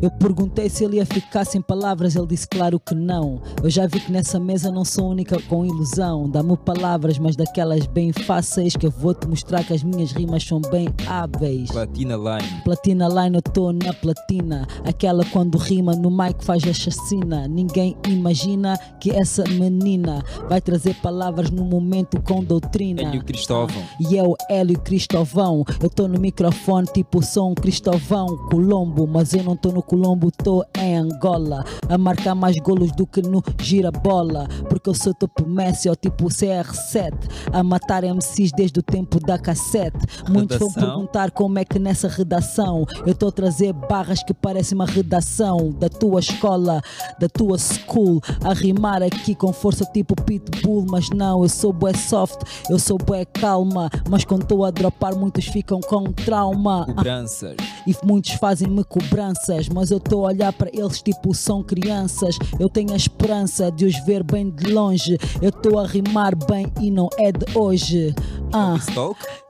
Eu 0.02 0.10
perguntei 0.10 0.68
se 0.68 0.84
ele 0.84 0.96
ia 0.96 1.06
ficar 1.06 1.44
sem 1.44 1.62
palavras, 1.62 2.16
ele 2.16 2.26
disse 2.26 2.48
claro 2.48 2.80
que 2.80 2.92
não. 2.92 3.40
Eu 3.62 3.70
já 3.70 3.86
vi 3.86 4.00
que 4.00 4.10
nessa 4.10 4.40
mesa 4.40 4.68
não 4.68 4.84
sou 4.84 5.08
única 5.08 5.40
com 5.42 5.64
ilusão. 5.64 6.28
Dá-me 6.28 6.56
palavras, 6.56 7.18
mas 7.18 7.36
daquelas 7.36 7.86
bem 7.86 8.12
fáceis 8.12 8.74
que 8.74 8.84
eu 8.84 8.90
vou 8.90 9.14
te 9.14 9.28
mostrar 9.28 9.62
que 9.62 9.72
as 9.72 9.84
minhas 9.84 10.10
rimas 10.10 10.42
são 10.42 10.60
bem 10.60 10.88
hábeis. 11.06 11.70
Platina 11.70 12.16
Line. 12.16 12.62
Platina 12.64 13.06
Line, 13.06 13.36
eu 13.36 13.42
tô 13.42 13.72
na 13.72 13.92
platina. 13.94 14.66
Aquela 14.84 15.24
quando 15.26 15.56
rima 15.56 15.94
no 15.94 16.10
mic 16.10 16.44
faz 16.44 16.64
a 16.64 16.72
chacina. 16.72 17.46
Ninguém 17.46 17.96
imagina 18.08 18.76
que 18.98 19.12
essa 19.12 19.44
menina 19.44 20.20
vai 20.48 20.60
trazer 20.60 20.94
palavras 20.96 21.48
no 21.48 21.64
momento 21.64 22.20
com 22.22 22.42
doutrina. 22.42 23.02
Hélio 23.02 23.24
Cristóvão. 23.24 23.80
E 24.00 24.16
eu, 24.16 24.34
Hélio 24.50 24.80
Cristovão. 24.80 25.64
Eu 25.80 25.88
tô 25.88 26.08
no 26.08 26.18
microfone 26.18 26.88
tipo 26.92 27.22
sou 27.22 27.52
um 27.52 27.54
Cristovão 27.54 28.26
Colombo, 28.50 29.06
mas 29.06 29.32
eu 29.32 29.44
não 29.44 29.54
tô 29.54 29.70
no 29.70 29.91
Colombo, 29.96 30.30
tô 30.30 30.64
em 30.78 30.96
Angola. 30.96 31.62
A 31.86 31.98
marcar 31.98 32.34
mais 32.34 32.56
golos 32.56 32.90
do 32.92 33.06
que 33.06 33.20
no 33.20 33.42
gira-bola. 33.60 34.48
Porque 34.66 34.88
eu 34.88 34.94
sou 34.94 35.12
tipo 35.12 35.46
Messi 35.46 35.86
ou 35.86 35.94
tipo 35.94 36.28
CR7. 36.28 37.12
A 37.52 37.62
matar 37.62 38.02
MCs 38.02 38.52
desde 38.56 38.80
o 38.80 38.82
tempo 38.82 39.20
da 39.20 39.38
cassete. 39.38 39.98
Muitos 40.30 40.56
vão 40.56 40.68
Redação. 40.68 40.88
perguntar 40.88 41.30
como 41.32 41.58
é 41.58 41.64
que 41.66 41.78
nessa 41.78 42.08
redação 42.08 42.86
eu 43.04 43.12
estou 43.12 43.28
a 43.28 43.32
trazer 43.32 43.74
barras 43.74 44.22
que 44.22 44.32
parecem 44.32 44.74
uma 44.76 44.86
redação 44.86 45.70
da 45.72 45.90
tua 45.90 46.20
escola, 46.20 46.80
da 47.20 47.28
tua 47.28 47.58
school. 47.58 48.22
A 48.42 48.54
rimar 48.54 49.02
aqui 49.02 49.34
com 49.34 49.52
força 49.52 49.84
tipo 49.92 50.16
Pitbull, 50.22 50.86
mas 50.88 51.10
não, 51.10 51.42
eu 51.42 51.50
sou 51.50 51.70
bué 51.70 51.92
soft, 51.92 52.40
eu 52.70 52.78
sou 52.78 52.96
bué 52.96 53.26
calma. 53.26 53.90
Mas 54.08 54.24
quando 54.24 54.44
estou 54.44 54.64
a 54.64 54.70
dropar, 54.70 55.14
muitos 55.14 55.44
ficam 55.44 55.80
com 55.82 56.04
trauma. 56.04 56.86
Ah, 56.88 56.94
Cobranças. 56.94 57.56
e 57.86 57.94
muitos 58.02 58.32
fazem-me 58.32 58.82
cobranças, 58.84 59.68
mas 59.68 59.81
eu 59.90 59.98
estou 59.98 60.24
a 60.24 60.28
olhar 60.28 60.52
para 60.52 60.70
eles 60.72 61.02
tipo 61.02 61.34
são 61.34 61.62
crianças. 61.62 62.38
Eu 62.58 62.68
tenho 62.68 62.92
a 62.92 62.96
esperança 62.96 63.70
de 63.70 63.84
os 63.84 63.96
ver 64.04 64.22
bem 64.22 64.50
de 64.50 64.72
longe. 64.72 65.18
Eu 65.40 65.48
estou 65.48 65.78
a 65.78 65.86
rimar 65.86 66.34
bem 66.34 66.66
e 66.80 66.90
não 66.90 67.08
é 67.18 67.32
de 67.32 67.46
hoje. 67.56 68.14
Ah. 68.52 68.76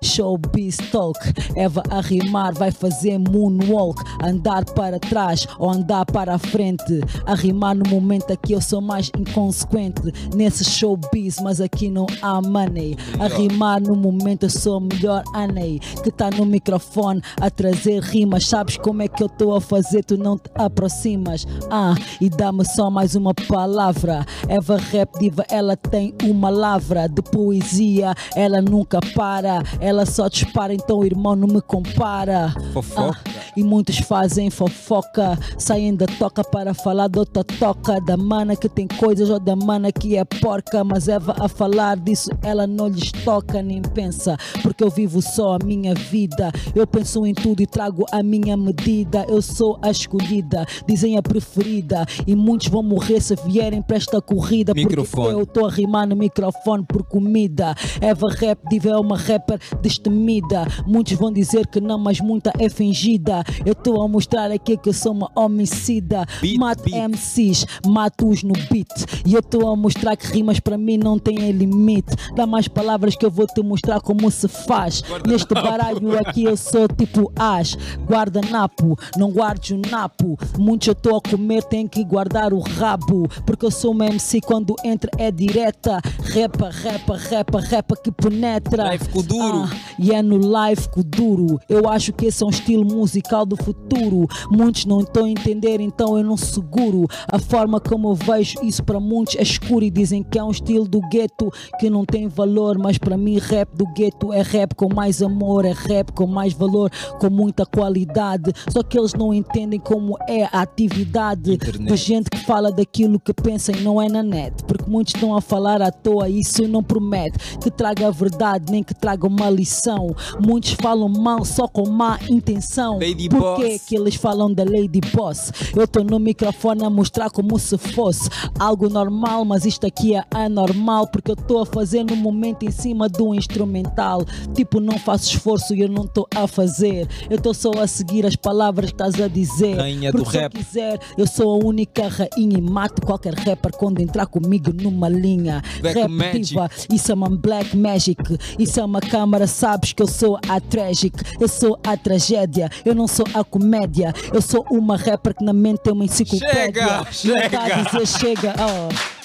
Showbiz 0.02 0.76
Talk, 0.90 1.18
Eva 1.56 1.82
a 1.90 2.00
rimar 2.00 2.54
vai 2.54 2.70
fazer 2.70 3.18
moonwalk, 3.18 4.00
andar 4.22 4.64
para 4.64 4.98
trás 4.98 5.46
ou 5.58 5.70
andar 5.70 6.06
para 6.06 6.34
a 6.34 6.38
frente. 6.38 7.00
A 7.26 7.34
rimar 7.34 7.74
no 7.74 7.88
momento 7.88 8.32
aqui 8.32 8.52
eu 8.52 8.60
sou 8.60 8.80
mais 8.80 9.10
inconsequente 9.18 10.02
nesse 10.34 10.64
showbiz, 10.64 11.38
mas 11.40 11.60
aqui 11.60 11.88
não 11.88 12.06
há 12.20 12.40
money. 12.40 12.96
A 13.18 13.26
rimar 13.26 13.80
no 13.80 13.96
momento 13.96 14.44
eu 14.44 14.50
sou 14.50 14.80
melhor 14.80 15.22
Anei 15.34 15.80
que 16.02 16.10
tá 16.10 16.30
no 16.30 16.44
microfone 16.44 17.22
a 17.40 17.50
trazer 17.50 18.02
rimas. 18.02 18.46
Sabes 18.46 18.76
como 18.76 19.02
é 19.02 19.08
que 19.08 19.22
eu 19.22 19.26
estou 19.26 19.54
a 19.54 19.60
fazer? 19.60 20.04
Tu 20.12 20.18
não 20.18 20.36
te 20.36 20.50
aproximas. 20.54 21.46
Ah, 21.70 21.94
e 22.20 22.28
dá-me 22.28 22.66
só 22.66 22.90
mais 22.90 23.14
uma 23.14 23.32
palavra. 23.32 24.26
Eva 24.46 24.76
Rap 24.76 25.18
Diva, 25.18 25.42
ela 25.48 25.74
tem 25.74 26.14
uma 26.24 26.50
lavra 26.50 27.08
de 27.08 27.22
poesia, 27.22 28.14
ela 28.36 28.60
nunca 28.60 29.00
para. 29.14 29.62
Ela 29.80 30.04
só 30.04 30.28
dispara, 30.28 30.74
então 30.74 31.02
irmão 31.02 31.34
não 31.34 31.48
me 31.48 31.62
compara. 31.62 32.54
Fofoca. 32.74 33.18
Ah, 33.24 33.42
e 33.56 33.64
muitos 33.64 33.98
fazem 33.98 34.50
fofoca, 34.50 35.38
saem 35.56 35.94
da 35.94 36.06
toca 36.06 36.44
para 36.44 36.74
falar 36.74 37.08
de 37.08 37.18
outra 37.18 37.42
toca. 37.42 37.98
Da 37.98 38.16
mana 38.18 38.54
que 38.54 38.68
tem 38.68 38.86
coisas 38.86 39.30
ou 39.30 39.40
da 39.40 39.56
mana 39.56 39.90
que 39.90 40.18
é 40.18 40.24
porca. 40.24 40.84
Mas 40.84 41.08
Eva 41.08 41.36
a 41.38 41.48
falar 41.48 41.96
disso, 41.96 42.30
ela 42.42 42.66
não 42.66 42.88
lhes 42.88 43.12
toca 43.12 43.62
nem 43.62 43.80
pensa. 43.80 44.36
Porque 44.62 44.84
eu 44.84 44.90
vivo 44.90 45.22
só 45.22 45.54
a 45.54 45.64
minha 45.64 45.94
vida. 45.94 46.52
Eu 46.74 46.86
penso 46.86 47.24
em 47.24 47.32
tudo 47.32 47.62
e 47.62 47.66
trago 47.66 48.04
a 48.12 48.22
minha 48.22 48.58
medida. 48.58 49.24
Eu 49.26 49.40
sou 49.40 49.78
a 49.80 49.90
escolhida, 50.02 50.66
dizem 50.86 51.16
a 51.16 51.22
preferida. 51.22 52.06
E 52.26 52.34
muitos 52.34 52.68
vão 52.68 52.82
morrer 52.82 53.20
se 53.20 53.34
vierem 53.46 53.82
para 53.82 53.96
esta 53.96 54.20
corrida. 54.20 54.72
Microfone. 54.74 55.24
Porque 55.24 55.40
eu 55.40 55.42
estou 55.42 55.66
a 55.66 55.70
rimar 55.70 56.06
no 56.06 56.16
microfone 56.16 56.84
por 56.84 57.02
comida. 57.02 57.74
Eva 58.00 58.28
Rap 58.30 58.58
Diva 58.68 58.90
é 58.90 58.96
uma 58.96 59.16
rapper 59.16 59.58
destemida. 59.80 60.66
Muitos 60.86 61.14
vão 61.14 61.32
dizer 61.32 61.66
que 61.66 61.80
não, 61.80 61.98
mas 61.98 62.20
muita 62.20 62.52
é 62.58 62.68
fingida. 62.68 63.44
Eu 63.64 63.72
estou 63.72 64.02
a 64.02 64.08
mostrar 64.08 64.50
aqui 64.50 64.76
que 64.76 64.88
eu 64.88 64.92
sou 64.92 65.12
uma 65.12 65.30
homicida. 65.34 66.26
Beat, 66.40 66.58
Mato 66.58 66.84
beat. 66.84 67.10
MCs, 67.10 67.66
mato-os 67.86 68.42
no 68.42 68.54
beat. 68.70 69.22
E 69.24 69.34
eu 69.34 69.40
estou 69.40 69.70
a 69.70 69.76
mostrar 69.76 70.16
que 70.16 70.26
rimas 70.26 70.60
para 70.60 70.76
mim 70.78 70.96
não 70.96 71.18
têm 71.18 71.50
limite. 71.52 72.14
Dá 72.34 72.46
mais 72.46 72.68
palavras 72.68 73.16
que 73.16 73.24
eu 73.24 73.30
vou 73.30 73.46
te 73.46 73.62
mostrar 73.62 74.00
como 74.00 74.30
se 74.30 74.48
faz. 74.48 75.02
Neste 75.26 75.54
baralho 75.54 76.18
aqui 76.18 76.44
eu 76.44 76.56
sou 76.56 76.88
tipo 76.88 77.32
as 77.36 77.76
guardanapo, 78.06 78.98
não 79.16 79.30
guardes 79.30 79.70
o 79.70 79.76
napo. 79.92 80.38
Muitos 80.58 80.88
eu 80.88 80.92
estou 80.92 81.16
a 81.18 81.20
comer, 81.20 81.62
tenho 81.64 81.86
que 81.86 82.02
guardar 82.02 82.54
o 82.54 82.60
rabo. 82.60 83.28
Porque 83.44 83.66
eu 83.66 83.70
sou 83.70 83.92
uma 83.92 84.06
MC 84.06 84.40
quando 84.40 84.74
entra 84.82 85.10
é 85.18 85.30
direta. 85.30 86.00
Repa, 86.22 86.70
repa, 86.70 87.16
repa, 87.18 87.60
repa 87.60 87.96
que 87.96 88.10
penetra. 88.10 88.84
Live 88.84 89.08
com 89.10 89.22
duro. 89.22 89.64
Ah, 89.64 89.76
e 89.98 90.12
é 90.12 90.22
no 90.22 90.38
live 90.38 90.88
com 90.88 91.02
duro. 91.02 91.60
Eu 91.68 91.88
acho 91.88 92.12
que 92.14 92.26
esse 92.26 92.42
é 92.42 92.46
um 92.46 92.50
estilo 92.50 92.84
musical 92.84 93.44
do 93.44 93.54
futuro. 93.56 94.26
Muitos 94.50 94.86
não 94.86 95.00
estão 95.00 95.26
a 95.26 95.30
entender, 95.30 95.80
então 95.80 96.16
eu 96.16 96.24
não 96.24 96.38
seguro. 96.38 97.06
A 97.28 97.38
forma 97.38 97.78
como 97.78 98.08
eu 98.10 98.14
vejo 98.14 98.64
isso 98.64 98.82
para 98.82 98.98
muitos 98.98 99.36
é 99.36 99.42
escuro 99.42 99.84
e 99.84 99.90
dizem 99.90 100.22
que 100.22 100.38
é 100.38 100.44
um 100.44 100.50
estilo 100.50 100.88
do 100.88 101.00
gueto 101.08 101.52
que 101.78 101.90
não 101.90 102.06
tem 102.06 102.28
valor. 102.28 102.78
Mas 102.78 102.96
para 102.96 103.18
mim, 103.18 103.38
rap 103.38 103.68
do 103.74 103.86
gueto 103.92 104.32
é 104.32 104.40
rap 104.40 104.74
com 104.74 104.92
mais 104.92 105.20
amor, 105.20 105.66
é 105.66 105.72
rap 105.72 106.12
com 106.12 106.26
mais 106.26 106.54
valor, 106.54 106.90
com 107.20 107.28
muita 107.28 107.66
qualidade. 107.66 108.52
Só 108.70 108.82
que 108.82 108.98
eles 108.98 109.12
não 109.12 109.34
entendem 109.34 109.81
como 109.84 110.16
é 110.28 110.44
a 110.44 110.62
atividade 110.62 111.54
Internet. 111.54 111.84
de 111.84 111.96
gente 111.96 112.30
que 112.30 112.38
fala 112.38 112.70
daquilo 112.70 113.18
que 113.18 113.32
pensa 113.32 113.72
e 113.72 113.80
não 113.80 114.00
é 114.00 114.08
na 114.08 114.22
net. 114.22 114.62
Porque 114.64 114.88
muitos 114.88 115.14
estão 115.14 115.36
a 115.36 115.40
falar 115.40 115.82
à 115.82 115.90
toa 115.90 116.28
e 116.28 116.40
isso 116.40 116.66
não 116.68 116.82
promete 116.82 117.58
que 117.58 117.70
traga 117.70 118.08
a 118.08 118.10
verdade 118.10 118.70
nem 118.70 118.82
que 118.82 118.94
traga 118.94 119.26
uma 119.26 119.50
lição. 119.50 120.14
Muitos 120.40 120.72
falam 120.72 121.08
mal 121.08 121.44
só 121.44 121.66
com 121.66 121.88
má 121.88 122.18
intenção. 122.28 122.94
Lady 122.94 123.28
Por 123.28 123.56
que 123.56 123.78
que 123.78 123.96
eles 123.96 124.14
falam 124.14 124.52
da 124.52 124.64
Lady 124.64 125.00
Boss? 125.14 125.52
Eu 125.74 125.86
tô 125.86 126.02
no 126.02 126.18
microfone 126.18 126.84
a 126.84 126.90
mostrar 126.90 127.30
como 127.30 127.58
se 127.58 127.76
fosse 127.78 128.28
algo 128.58 128.88
normal, 128.88 129.44
mas 129.44 129.64
isto 129.64 129.86
aqui 129.86 130.14
é 130.14 130.24
anormal 130.30 131.06
porque 131.06 131.30
eu 131.30 131.36
tô 131.36 131.60
a 131.60 131.66
fazer 131.66 132.04
no 132.04 132.16
momento 132.16 132.64
em 132.64 132.70
cima 132.70 133.08
do 133.08 133.34
instrumental. 133.34 134.24
Tipo, 134.54 134.80
não 134.80 134.98
faço 134.98 135.30
esforço 135.30 135.74
e 135.74 135.80
eu 135.80 135.88
não 135.88 136.06
tô 136.06 136.26
a 136.34 136.46
fazer. 136.46 137.08
Eu 137.30 137.40
tô 137.40 137.52
só 137.54 137.70
a 137.78 137.86
seguir 137.86 138.26
as 138.26 138.36
palavras 138.36 138.90
que 138.90 138.94
estás 138.94 139.20
a 139.20 139.28
dizer. 139.28 139.71
Rainha 139.74 140.12
do 140.12 140.22
rap. 140.22 140.52
quiser, 140.52 140.98
eu 141.16 141.26
sou 141.26 141.60
a 141.60 141.64
única 141.64 142.08
rainha 142.08 142.58
e 142.58 142.60
mato 142.60 143.02
qualquer 143.02 143.34
rapper 143.34 143.72
quando 143.72 144.00
entrar 144.00 144.26
comigo 144.26 144.72
numa 144.72 145.08
linha. 145.08 145.62
Black 145.80 145.98
rap 145.98 146.10
Magic. 146.10 146.40
diva, 146.42 146.70
isso 146.92 147.12
é 147.12 147.14
uma 147.14 147.30
black 147.30 147.76
magic. 147.76 148.22
Isso 148.58 148.80
é 148.80 148.84
uma 148.84 149.00
câmara, 149.00 149.46
sabes 149.46 149.92
que 149.92 150.02
eu 150.02 150.06
sou 150.06 150.38
a 150.48 150.60
tragic. 150.60 151.16
Eu 151.40 151.48
sou 151.48 151.78
a 151.84 151.96
tragédia. 151.96 152.70
Eu 152.84 152.94
não 152.94 153.06
sou 153.06 153.26
a 153.34 153.44
comédia. 153.44 154.12
Eu 154.32 154.42
sou 154.42 154.64
uma 154.70 154.96
rapper 154.96 155.34
que 155.34 155.44
na 155.44 155.52
mente 155.52 155.80
tem 155.80 155.92
uma 155.92 156.04
enciclopédia. 156.04 157.04
Chega, 157.12 157.12
chega. 157.12 157.82
dizer 158.00 158.06
chega. 158.06 158.54
Oh. 158.58 159.22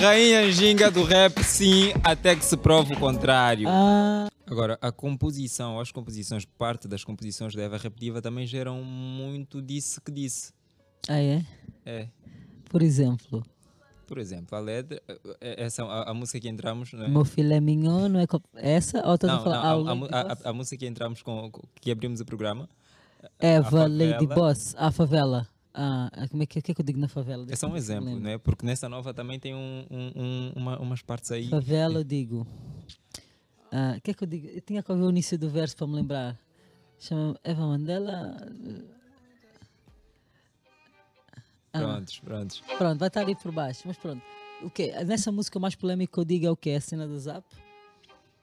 Rainha 0.00 0.50
ginga 0.50 0.90
do 0.90 1.04
rap, 1.04 1.42
sim, 1.42 1.92
até 2.02 2.34
que 2.34 2.44
se 2.44 2.56
prove 2.56 2.94
o 2.94 2.98
contrário. 2.98 3.68
Ah, 3.68 4.26
Agora, 4.48 4.78
a 4.80 4.92
composição, 4.92 5.80
as 5.80 5.90
composições, 5.90 6.44
parte 6.44 6.86
das 6.86 7.02
composições 7.02 7.54
da 7.54 7.62
Eva 7.62 7.76
Repetitiva 7.76 8.22
também 8.22 8.46
geram 8.46 8.82
muito 8.84 9.60
disse 9.60 10.00
que 10.00 10.10
disse. 10.12 10.52
ah, 11.08 11.18
é? 11.20 11.44
É. 11.84 12.08
Por 12.70 12.82
exemplo, 12.82 13.42
Por 14.06 14.18
exemplo, 14.18 14.56
a 14.56 14.60
letra, 14.60 15.02
eh, 15.40 15.64
essa, 15.64 15.82
a, 15.84 16.10
a 16.10 16.14
música 16.14 16.38
que 16.40 16.48
entramos, 16.48 16.92
né? 16.92 17.08
meu 17.08 17.24
filé 17.24 17.60
mignon 17.60 18.08
não 18.08 18.20
é 18.20 18.26
co- 18.26 18.40
essa? 18.54 19.04
Ou 19.06 19.14
estás 19.16 19.32
a 19.32 19.40
falar? 19.40 19.62
não, 19.82 20.04
a, 20.06 20.08
a, 20.16 20.32
a- 20.32 20.50
a- 20.50 20.52
música 20.52 20.76
que 20.78 20.86
entramos 20.86 21.22
com, 21.22 21.50
que 21.80 21.90
abrimos 21.90 22.20
o 22.20 22.24
programa, 22.24 22.68
Eva, 23.40 23.86
Lady. 23.88 24.26
Boss, 24.28 24.74
a 24.78 24.92
favela. 24.92 25.48
Ah, 25.74 26.10
como 26.30 26.42
é 26.42 26.46
que, 26.46 26.62
que 26.62 26.70
é 26.70 26.74
que 26.74 26.80
eu 26.80 26.84
digo 26.84 26.98
na 26.98 27.08
favela? 27.08 27.44
é 27.50 27.56
só 27.56 27.66
um 27.66 27.76
exemplo, 27.76 28.18
né? 28.18 28.38
Porque 28.38 28.64
nessa 28.64 28.88
nova 28.88 29.12
também 29.12 29.38
tem 29.38 29.54
um, 29.54 29.84
um- 29.90 30.12
um- 30.16 30.52
uma- 30.56 30.78
umas 30.78 31.02
partes 31.02 31.30
aí. 31.32 31.48
Favela, 31.48 31.98
eu 32.00 32.04
digo. 32.04 32.46
Ah, 33.72 33.94
O 33.96 34.00
que 34.00 34.10
é 34.10 34.14
que 34.14 34.22
eu 34.24 34.28
digo? 34.28 34.46
Eu 34.48 34.60
tinha 34.60 34.82
que 34.82 34.90
ouvir 34.90 35.04
o 35.04 35.10
início 35.10 35.38
do 35.38 35.48
verso 35.50 35.76
para 35.76 35.86
me 35.86 35.94
lembrar. 35.94 36.38
Chama 36.98 37.38
Eva 37.44 37.66
Mandela. 37.66 38.36
Ah, 41.72 41.78
Prontos, 41.78 42.18
prontos. 42.20 42.62
pronto, 42.78 42.98
vai 42.98 43.08
estar 43.08 43.20
ali 43.20 43.34
por 43.34 43.52
baixo. 43.52 43.82
Mas 43.84 43.96
pronto. 43.98 44.22
O 44.62 44.70
quê? 44.70 44.92
Nessa 45.04 45.30
música 45.30 45.58
o 45.58 45.60
mais 45.60 45.74
polêmico 45.74 46.14
que 46.14 46.18
eu 46.20 46.24
digo 46.24 46.46
é 46.46 46.50
o 46.50 46.56
quê? 46.56 46.70
A 46.70 46.80
cena 46.80 47.06
do 47.06 47.18
Zap? 47.18 47.44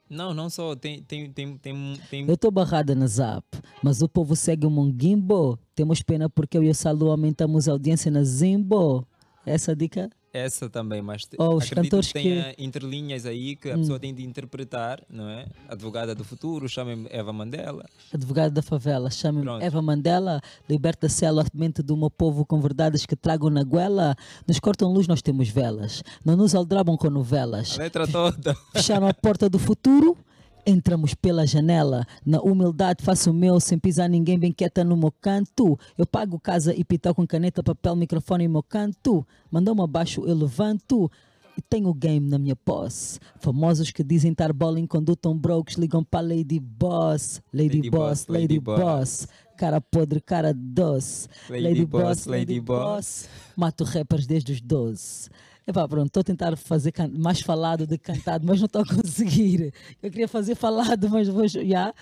Não, 0.10 0.32
não 0.34 0.48
só, 0.50 0.76
tem, 0.76 1.02
tem, 1.02 1.32
tem, 1.32 1.58
tem, 1.58 2.00
tem 2.12 2.28
Eu 2.28 2.36
estou 2.36 2.52
barrada 2.52 2.94
na 2.94 3.08
Zap, 3.08 3.44
mas 3.82 4.02
o 4.04 4.08
povo 4.08 4.36
segue 4.36 4.68
o 4.68 4.70
Mongimbo. 4.70 5.58
Temos 5.74 6.04
pena 6.04 6.30
porque 6.30 6.56
eu 6.58 6.64
e 6.64 6.70
o 6.70 6.76
Salu 6.76 7.10
aumentamos 7.10 7.68
a 7.68 7.72
audiência 7.72 8.12
na 8.12 8.24
Zimbo. 8.24 9.08
Essa 9.44 9.76
dica? 9.76 10.12
Essa 10.34 10.68
também, 10.68 11.02
mas 11.02 11.30
Oh, 11.38 11.56
os 11.56 11.66
acredito 11.66 11.84
cantores 11.84 12.08
que 12.08 12.14
tenha 12.14 12.56
interlinhas 12.58 13.26
aí 13.26 13.56
que 13.56 13.70
a 13.70 13.78
pessoa 13.78 14.00
tem 14.00 14.14
de 14.14 14.24
interpretar, 14.24 15.00
não 15.08 15.30
é? 15.30 15.46
Advogada 15.70 16.16
do 16.16 16.24
futuro, 16.24 16.68
chamem 16.68 17.06
Eva 17.12 17.32
Mandela. 17.32 17.86
Advogado 18.12 18.52
da 18.52 18.64
favela, 18.64 19.12
chame-me 19.12 19.44
Pronto. 19.44 19.64
Eva 19.64 19.82
Mandela, 19.82 20.42
liberta 20.68 21.06
a 21.08 21.46
mente 21.54 21.84
do 21.84 21.96
meu 21.96 22.10
povo 22.10 22.46
com 22.46 22.60
verdades 22.60 23.06
que 23.06 23.16
tragam 23.16 23.50
na 23.52 23.64
goela. 23.64 24.16
Nos 24.48 24.60
cortam 24.60 24.92
luz, 24.92 25.08
nós 25.08 25.22
temos 25.22 25.50
velas. 25.50 26.04
Não 26.26 26.36
nos 26.36 26.56
aldrabam 26.56 26.98
com 26.98 27.10
novelas. 27.10 27.78
A 27.80 27.84
letra 27.84 28.08
toda. 28.08 28.56
Fecharam 28.74 29.08
a 29.08 29.14
porta 29.14 29.48
do 29.48 29.60
futuro, 29.60 30.18
entramos 30.66 31.14
pela 31.14 31.46
janela. 31.46 32.06
Na 32.26 32.42
humildade 32.42 33.04
faço 33.04 33.32
o 33.32 33.34
meu, 33.34 33.60
sem 33.60 33.78
pisar 33.78 34.10
ninguém 34.10 34.38
bem 34.38 34.52
quieta 34.52 34.84
no 34.84 34.98
meu 34.98 35.12
canto. 35.12 35.78
Eu 35.98 36.06
pago 36.06 36.40
casa 36.40 36.74
e 36.74 36.84
pital 36.84 37.14
com 37.14 37.26
caneta, 37.26 37.64
papel, 37.64 37.96
microfone 37.96 38.46
e 38.46 38.48
meu 38.48 38.64
canto. 38.64 39.26
Mandou-me 39.52 39.82
abaixo, 39.82 40.26
eu 40.26 40.36
levanto. 40.36 41.12
E 41.56 41.62
tenho 41.62 41.88
o 41.88 41.94
game 41.94 42.28
na 42.28 42.40
minha 42.40 42.56
posse. 42.56 43.20
Famosos 43.40 43.92
que 43.92 44.04
dizem 44.04 44.32
estar 44.32 44.52
bowling 44.52 44.88
quando 44.88 45.16
tão 45.16 45.38
brokes 45.38 45.78
ligam 45.78 46.04
para 46.04 46.26
Lady 46.28 46.60
Boss. 46.60 47.42
Lady, 47.54 47.78
Lady 47.78 47.90
Boss, 47.92 48.00
Boss, 48.02 48.28
Lady, 48.28 48.42
Lady 48.42 48.60
Boss. 48.60 48.80
Boss. 48.80 49.28
Cara 49.56 49.80
podre, 49.80 50.20
cara 50.20 50.52
doce. 50.52 51.28
Lady 51.48 51.86
Boss, 51.86 52.26
Lady 52.26 52.60
Boss. 52.60 53.30
Mato 53.56 53.84
rappers 53.84 54.26
desde 54.26 54.52
os 54.52 54.62
12. 54.62 55.30
Epá, 55.66 55.88
pronto, 55.88 56.08
estou 56.08 56.22
a 56.22 56.24
tentar 56.24 56.58
fazer 56.58 56.94
mais 57.18 57.42
falado 57.42 57.88
do 57.88 57.98
que 57.98 58.04
cantado, 58.14 58.46
mas 58.46 58.60
não 58.60 58.66
estou 58.66 58.82
a 58.82 58.86
conseguir. 58.86 59.74
Eu 60.02 60.12
queria 60.12 60.28
fazer 60.28 60.56
falado, 60.56 61.10
mas 61.10 61.28
vou. 61.30 61.48
já 61.48 61.94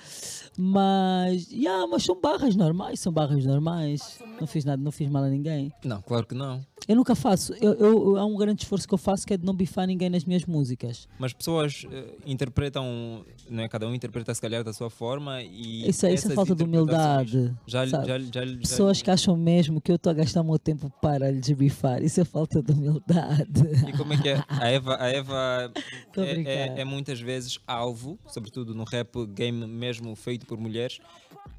Mas, 0.57 1.51
yeah, 1.51 1.85
mas 1.87 2.03
são 2.03 2.19
barras 2.19 2.55
normais, 2.55 2.99
são 2.99 3.13
barras 3.13 3.45
normais. 3.45 4.19
Não 4.39 4.47
fiz 4.47 4.65
nada, 4.65 4.81
não 4.81 4.91
fiz 4.91 5.07
mal 5.09 5.23
a 5.23 5.29
ninguém. 5.29 5.71
Não, 5.83 6.01
claro 6.01 6.25
que 6.25 6.33
não. 6.33 6.65
Eu 6.87 6.95
nunca 6.95 7.15
faço. 7.15 7.53
Eu, 7.61 7.73
eu- 7.75 8.17
há 8.17 8.25
um 8.25 8.35
grande 8.35 8.63
esforço 8.63 8.87
que 8.87 8.93
eu 8.93 8.97
faço 8.97 9.25
que 9.25 9.33
é 9.33 9.37
de 9.37 9.45
não 9.45 9.53
bifar 9.53 9.85
ninguém 9.87 10.09
nas 10.09 10.25
minhas 10.25 10.45
músicas. 10.45 11.07
Mas 11.19 11.31
pessoas 11.31 11.85
eh, 11.91 12.15
interpretam, 12.25 13.23
não 13.49 13.63
é? 13.63 13.67
Cada 13.69 13.87
um 13.87 13.93
interpreta 13.93 14.33
se 14.33 14.41
calhar 14.41 14.63
da 14.63 14.73
sua 14.73 14.89
forma 14.89 15.41
e. 15.43 15.87
Isso, 15.87 16.05
é- 16.05 16.13
isso 16.13 16.31
é 16.31 16.35
falta 16.35 16.55
de 16.55 16.63
humildade. 16.63 17.53
Já, 17.67 17.85
já, 17.85 18.03
já, 18.03 18.17
já, 18.19 18.57
Pessoas 18.59 19.01
que 19.01 19.09
acham 19.11 19.37
mesmo 19.37 19.79
que 19.79 19.91
eu 19.91 19.95
estou 19.95 20.09
a 20.09 20.13
gastar 20.13 20.41
o 20.41 20.43
meu 20.43 20.57
tempo 20.59 20.91
para 21.01 21.29
lhes 21.31 21.49
bifar. 21.51 22.01
Isso 22.03 22.19
é 22.19 22.25
falta 22.25 22.61
de 22.61 22.71
humildade. 22.71 23.61
E 23.87 23.97
como 23.97 24.13
é 24.13 24.17
que 24.21 24.29
é? 24.29 24.43
A 24.47 24.67
Eva, 24.69 24.97
a 24.99 25.07
Eva 25.09 25.71
é, 26.17 26.41
é- 26.77 26.81
é 26.81 26.85
muitas 26.85 27.19
vezes 27.19 27.59
alvo, 27.67 28.17
sobretudo 28.27 28.73
no 28.73 28.83
rap 28.83 29.25
game 29.27 29.65
mesmo 29.67 30.15
feito 30.15 30.45
por 30.45 30.57
mulheres. 30.57 30.99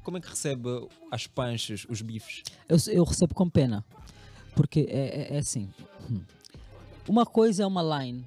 Como 0.03 0.17
é 0.17 0.21
que 0.21 0.29
recebe 0.29 0.67
as 1.11 1.27
panches, 1.27 1.85
os 1.89 2.01
bifes? 2.01 2.43
Eu, 2.67 2.77
eu 2.91 3.03
recebo 3.03 3.33
com 3.33 3.49
pena. 3.49 3.83
Porque 4.55 4.81
é, 4.89 5.31
é- 5.31 5.35
é 5.35 5.37
assim. 5.37 5.69
hum. 6.09 6.21
Uma 7.07 7.25
coisa 7.25 7.63
é 7.63 7.65
uma 7.65 7.81
line 7.99 8.23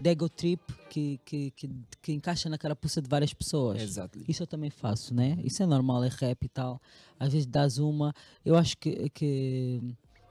de 0.00 0.10
ego 0.10 0.28
trip 0.28 0.60
que, 0.90 1.18
que, 1.24 1.50
que, 1.52 1.70
que 2.00 2.12
encaixa 2.12 2.48
na 2.48 2.58
carapuça 2.58 3.00
de 3.00 3.08
várias 3.08 3.32
pessoas. 3.32 3.80
Exato. 3.80 4.18
Isso 4.28 4.42
eu 4.42 4.46
também 4.46 4.70
faço, 4.70 5.14
né? 5.14 5.38
Isso 5.42 5.62
é 5.62 5.66
normal, 5.66 6.04
é 6.04 6.08
rap 6.08 6.44
e 6.44 6.48
tal. 6.48 6.80
Às 7.18 7.32
vezes 7.32 7.46
dás 7.46 7.78
uma. 7.78 8.12
Eu 8.44 8.54
acho 8.56 8.76
que, 8.78 9.08
que, 9.10 9.80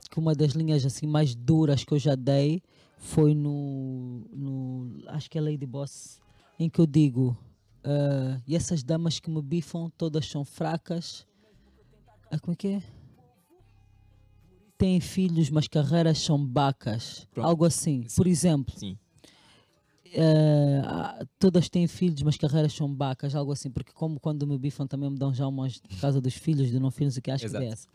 que 0.10 0.20
uma 0.20 0.34
das 0.36 0.52
linhas 0.54 0.86
assim 0.86 1.08
mais 1.08 1.34
duras 1.36 1.84
que 1.84 1.94
eu 1.94 2.00
já 2.00 2.16
dei 2.16 2.62
foi 2.98 3.34
no. 3.34 4.26
no 4.32 5.04
acho 5.08 5.30
que 5.30 5.38
é 5.38 5.42
Lady 5.42 5.66
Boss, 5.66 6.22
em 6.60 6.70
que 6.70 6.80
eu 6.80 6.86
digo. 6.86 7.36
ah, 7.84 8.40
e 8.48 8.56
essas 8.56 8.84
damas 8.84 9.20
que 9.20 9.30
me 9.30 9.42
bifam, 9.42 9.90
todas 9.98 10.28
são 10.28 10.46
fracas. 10.46 11.26
Ah, 12.30 12.40
como 12.40 12.54
é 12.54 12.56
que 12.56 12.68
é? 12.68 12.84
Têm 14.82 15.00
filhos, 15.00 15.52
mas 15.52 15.68
carreiras 15.68 16.18
são 16.18 16.44
bacas. 16.44 17.28
Pronto. 17.32 17.46
Algo 17.46 17.66
assim. 17.66 18.04
Por 18.16 18.26
exemplo, 18.26 18.74
Sim. 18.76 18.98
ah, 20.84 21.24
todas 21.38 21.70
têm 21.70 21.86
filhos, 21.86 22.24
mas 22.24 22.36
carreiras 22.36 22.74
são 22.74 22.92
bacas, 22.92 23.36
algo 23.36 23.52
assim, 23.52 23.70
porque 23.70 23.92
como 23.94 24.20
quando 24.20 24.48
me 24.48 24.58
bifam 24.58 24.88
também 24.88 25.08
me 25.12 25.20
dão 25.20 25.32
já 25.32 25.48
umas 25.48 25.78
por 25.78 26.00
causa 26.00 26.20
dos 26.20 26.34
filhos, 26.34 26.72
de 26.72 26.80
não 26.80 26.90
filhos, 26.90 27.16
o 27.16 27.22
que 27.22 27.30
acho 27.30 27.46
Exato. 27.46 27.64
que 27.64 27.70
é 27.70 27.74
essa. 27.74 27.88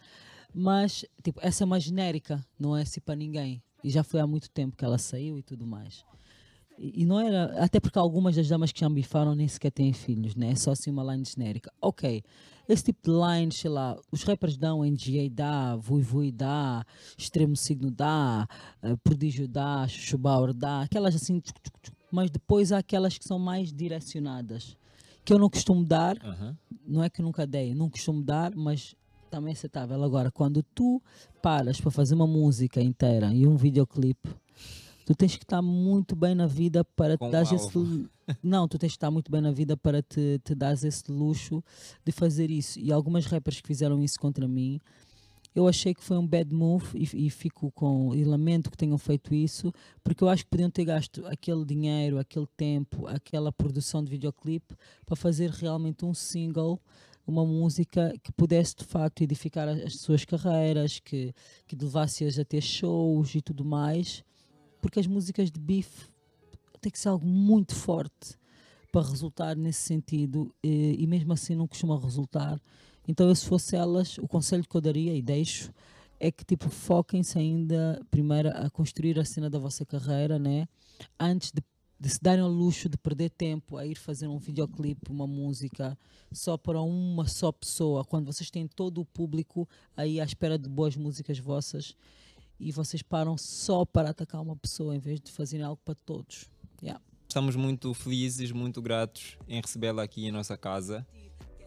Mas, 0.54 1.04
tipo, 1.24 1.40
essa 1.42 1.64
é 1.64 1.66
mais 1.66 1.82
genérica, 1.82 2.40
não 2.56 2.76
é 2.76 2.82
assim 2.82 3.00
para 3.00 3.16
ninguém. 3.16 3.60
E 3.82 3.90
já 3.90 4.04
foi 4.04 4.20
há 4.20 4.26
muito 4.26 4.48
tempo 4.48 4.76
que 4.76 4.84
ela 4.84 4.96
saiu 4.96 5.36
e 5.40 5.42
tudo 5.42 5.66
mais. 5.66 6.04
E, 6.78 7.06
não 7.06 7.18
era, 7.18 7.62
até 7.62 7.80
porque 7.80 7.98
algumas 7.98 8.36
das 8.36 8.48
damas 8.48 8.72
que 8.72 8.80
já 8.80 8.88
me 8.88 8.96
bifaram 8.96 9.34
nem 9.34 9.48
sequer 9.48 9.70
têm 9.70 9.92
filhos, 9.92 10.34
né? 10.34 10.50
É 10.50 10.54
só 10.54 10.72
assim 10.72 10.90
uma 10.90 11.14
line 11.14 11.24
genérica. 11.24 11.72
Ok, 11.80 12.22
esse 12.68 12.84
tipo 12.84 13.10
de 13.10 13.16
line, 13.16 13.52
sei 13.52 13.70
lá, 13.70 13.96
os 14.10 14.22
rappers 14.24 14.56
dão, 14.56 14.84
NGA 14.84 15.30
dá, 15.30 15.76
Vui 15.76 16.02
Vui 16.02 16.32
dá, 16.32 16.84
Extremo 17.16 17.56
Signo 17.56 17.90
dá, 17.90 18.46
eh, 18.82 18.96
Prodígio 19.02 19.46
dá, 19.46 19.86
Chuchu 19.88 20.18
Bauer 20.18 20.52
dá, 20.52 20.82
aquelas 20.82 21.14
assim, 21.14 21.38
tchuc, 21.38 21.60
tchuc, 21.60 21.80
tchuc. 21.80 21.96
mas 22.10 22.30
depois 22.30 22.72
há 22.72 22.78
aquelas 22.78 23.16
que 23.16 23.24
são 23.24 23.38
mais 23.38 23.72
direcionadas, 23.72 24.76
que 25.24 25.32
eu 25.32 25.38
não 25.38 25.48
costumo 25.48 25.84
dar, 25.84 26.16
não 26.86 27.02
é 27.02 27.08
que 27.08 27.22
nunca 27.22 27.46
dei, 27.46 27.74
não 27.74 27.88
costumo 27.88 28.22
dar, 28.22 28.54
mas 28.54 28.94
também 29.30 29.50
é 29.50 29.52
aceitável. 29.52 30.02
Agora, 30.02 30.30
quando 30.30 30.62
tu 30.62 31.02
paras 31.42 31.80
para 31.80 31.90
fazer 31.90 32.14
uma 32.14 32.26
música 32.26 32.80
inteira 32.80 33.32
e 33.32 33.46
um 33.46 33.56
videoclipe, 33.56 34.28
tu 35.06 35.14
tens 35.14 35.36
que 35.36 35.44
estar 35.44 35.62
muito 35.62 36.16
bem 36.16 36.34
na 36.34 36.48
vida 36.48 36.84
para 36.84 37.16
Com 37.16 37.28
te 37.28 37.32
dar 37.32 37.42
esse 37.42 38.08
não, 38.42 38.66
tu 38.66 38.76
tens 38.76 38.90
que 38.90 38.96
estar 38.96 39.10
muito 39.10 39.30
bem 39.30 39.40
na 39.40 39.52
vida 39.52 39.76
para 39.76 40.02
te, 40.02 40.40
te 40.42 40.52
dar 40.52 40.72
esse 40.72 41.04
luxo 41.08 41.62
de 42.04 42.10
fazer 42.10 42.50
isso. 42.50 42.78
E 42.80 42.92
algumas 42.92 43.24
rappers 43.24 43.60
que 43.60 43.68
fizeram 43.68 44.02
isso 44.02 44.18
contra 44.18 44.48
mim, 44.48 44.80
eu 45.54 45.68
achei 45.68 45.94
que 45.94 46.02
foi 46.02 46.18
um 46.18 46.26
bad 46.26 46.52
move 46.52 46.86
e, 46.92 47.26
e 47.26 47.30
fico 47.30 47.70
com 47.70 48.16
e 48.16 48.24
lamento 48.24 48.68
que 48.68 48.76
tenham 48.76 48.98
feito 48.98 49.32
isso, 49.32 49.72
porque 50.02 50.24
eu 50.24 50.28
acho 50.28 50.42
que 50.42 50.50
podiam 50.50 50.68
ter 50.68 50.84
gasto 50.84 51.24
aquele 51.26 51.64
dinheiro, 51.64 52.18
aquele 52.18 52.48
tempo, 52.56 53.06
aquela 53.06 53.52
produção 53.52 54.02
de 54.02 54.10
videoclipe 54.10 54.74
para 55.06 55.14
fazer 55.14 55.50
realmente 55.50 56.04
um 56.04 56.12
single, 56.12 56.80
uma 57.24 57.46
música 57.46 58.12
que 58.24 58.32
pudesse 58.32 58.74
de 58.74 58.84
facto 58.84 59.22
edificar 59.22 59.68
as, 59.68 59.80
as 59.82 60.00
suas 60.00 60.24
carreiras, 60.24 60.98
que, 60.98 61.32
que 61.64 61.76
levasse-as 61.76 62.40
a 62.40 62.44
ter 62.44 62.60
shows 62.60 63.36
e 63.36 63.40
tudo 63.40 63.64
mais, 63.64 64.24
porque 64.86 65.00
as 65.00 65.06
músicas 65.08 65.50
de 65.50 65.58
beef 65.58 66.06
tem 66.80 66.92
que 66.92 66.98
ser 67.00 67.08
algo 67.08 67.26
muito 67.26 67.74
forte 67.74 68.38
para 68.92 69.04
resultar 69.04 69.56
nesse 69.56 69.80
sentido 69.80 70.54
e, 70.62 70.94
e 71.02 71.06
mesmo 71.08 71.32
assim 71.32 71.56
não 71.56 71.66
costuma 71.66 71.98
resultar. 71.98 72.56
Então, 73.08 73.28
eu, 73.28 73.34
se 73.34 73.44
fosse 73.46 73.74
elas, 73.74 74.16
o 74.18 74.28
conselho 74.28 74.62
que 74.62 74.76
eu 74.76 74.80
daria 74.80 75.12
e 75.12 75.20
deixo 75.20 75.72
é 76.20 76.30
que 76.30 76.44
tipo 76.44 76.70
foquem-se 76.70 77.36
ainda 77.36 78.00
primeiro 78.12 78.48
a 78.50 78.70
construir 78.70 79.18
a 79.18 79.24
cena 79.24 79.50
da 79.50 79.58
vossa 79.58 79.84
carreira, 79.84 80.38
né? 80.38 80.68
Antes 81.18 81.50
de, 81.50 81.64
de 81.98 82.08
se 82.08 82.22
darem 82.22 82.44
ao 82.44 82.48
luxo 82.48 82.88
de 82.88 82.96
perder 82.96 83.30
tempo 83.30 83.76
a 83.76 83.84
ir 83.84 83.96
fazer 83.96 84.28
um 84.28 84.38
videoclipe, 84.38 85.10
uma 85.10 85.26
música 85.26 85.98
só 86.30 86.56
para 86.56 86.80
uma 86.80 87.26
só 87.26 87.50
pessoa, 87.50 88.04
quando 88.04 88.26
vocês 88.32 88.52
têm 88.52 88.68
todo 88.68 89.00
o 89.00 89.04
público 89.04 89.68
aí 89.96 90.20
à 90.20 90.24
espera 90.24 90.56
de 90.56 90.68
boas 90.68 90.94
músicas 90.94 91.40
vossas 91.40 91.96
e 92.58 92.72
vocês 92.72 93.02
param 93.02 93.36
só 93.36 93.84
para 93.84 94.10
atacar 94.10 94.40
uma 94.40 94.56
pessoa 94.56 94.94
em 94.94 94.98
vez 94.98 95.20
de 95.20 95.30
fazerem 95.30 95.64
algo 95.64 95.80
para 95.84 95.94
todos. 95.94 96.46
Yeah. 96.82 97.00
Estamos 97.28 97.56
muito 97.56 97.92
felizes, 97.92 98.52
muito 98.52 98.80
gratos 98.80 99.36
em 99.48 99.60
recebê-la 99.60 100.02
aqui 100.02 100.26
em 100.26 100.32
nossa 100.32 100.56
casa. 100.56 101.06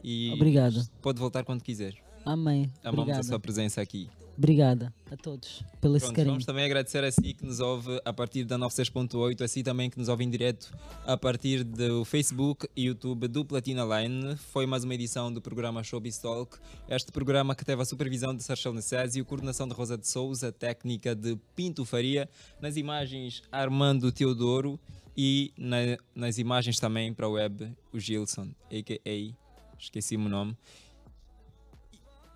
E 0.04 0.32
Obrigada. 0.34 0.88
Pode 1.02 1.20
voltar 1.20 1.44
quando 1.44 1.62
quiser. 1.62 1.96
Amém. 2.26 2.72
Amamos 2.84 3.02
Obrigada. 3.02 3.20
a 3.20 3.24
sua 3.24 3.40
presença 3.40 3.82
aqui. 3.82 4.10
Obrigada 4.40 4.94
a 5.12 5.18
todos 5.18 5.62
pelo 5.82 5.98
esse 5.98 6.06
Pronto, 6.06 6.16
carinho. 6.16 6.32
vamos 6.36 6.46
também 6.46 6.64
agradecer 6.64 7.04
a 7.04 7.12
si 7.12 7.34
que 7.34 7.46
nos 7.46 7.60
ouve 7.60 8.00
a 8.06 8.14
partir 8.14 8.46
da 8.46 8.58
96.8, 8.58 9.42
a 9.42 9.48
si 9.50 9.64
também 9.64 9.90
que 9.90 9.98
nos 10.00 10.08
ouve 10.08 10.24
em 10.24 10.30
direto 10.30 10.72
a 11.06 11.18
partir 11.18 11.62
do 11.66 12.06
Facebook 12.06 12.66
e 12.74 12.84
YouTube 12.86 13.28
do 13.28 13.44
Platina 13.44 13.84
Line. 13.84 14.38
Foi 14.38 14.66
mais 14.66 14.86
uma 14.86 14.96
edição 14.96 15.30
do 15.32 15.42
programa 15.42 15.84
Showbiz 15.84 16.18
Talk. 16.20 16.58
Este 16.88 17.12
programa 17.12 17.54
que 17.54 17.66
teve 17.66 17.82
a 17.82 17.86
supervisão 17.86 18.34
de 18.34 18.42
Sarchel 18.42 18.72
Necésio, 18.74 19.26
coordenação 19.26 19.68
de 19.68 19.74
Rosa 19.74 19.98
de 19.98 20.08
Souza, 20.08 20.54
técnica 20.54 21.14
de 21.14 21.38
Pinto 21.54 21.84
Faria, 21.84 22.30
nas 22.62 22.78
imagens 22.78 23.42
Armando 23.52 24.10
Teodoro 24.10 24.80
e 25.18 25.52
na- 25.58 25.98
nas 26.16 26.38
imagens 26.38 26.80
também 26.80 27.14
para 27.14 27.26
a 27.26 27.30
web 27.30 27.70
o 27.92 28.00
Gilson, 28.00 28.48
a.k.a. 28.72 29.36
esqueci-me 29.78 30.28
o 30.28 30.30
nome. 30.30 30.56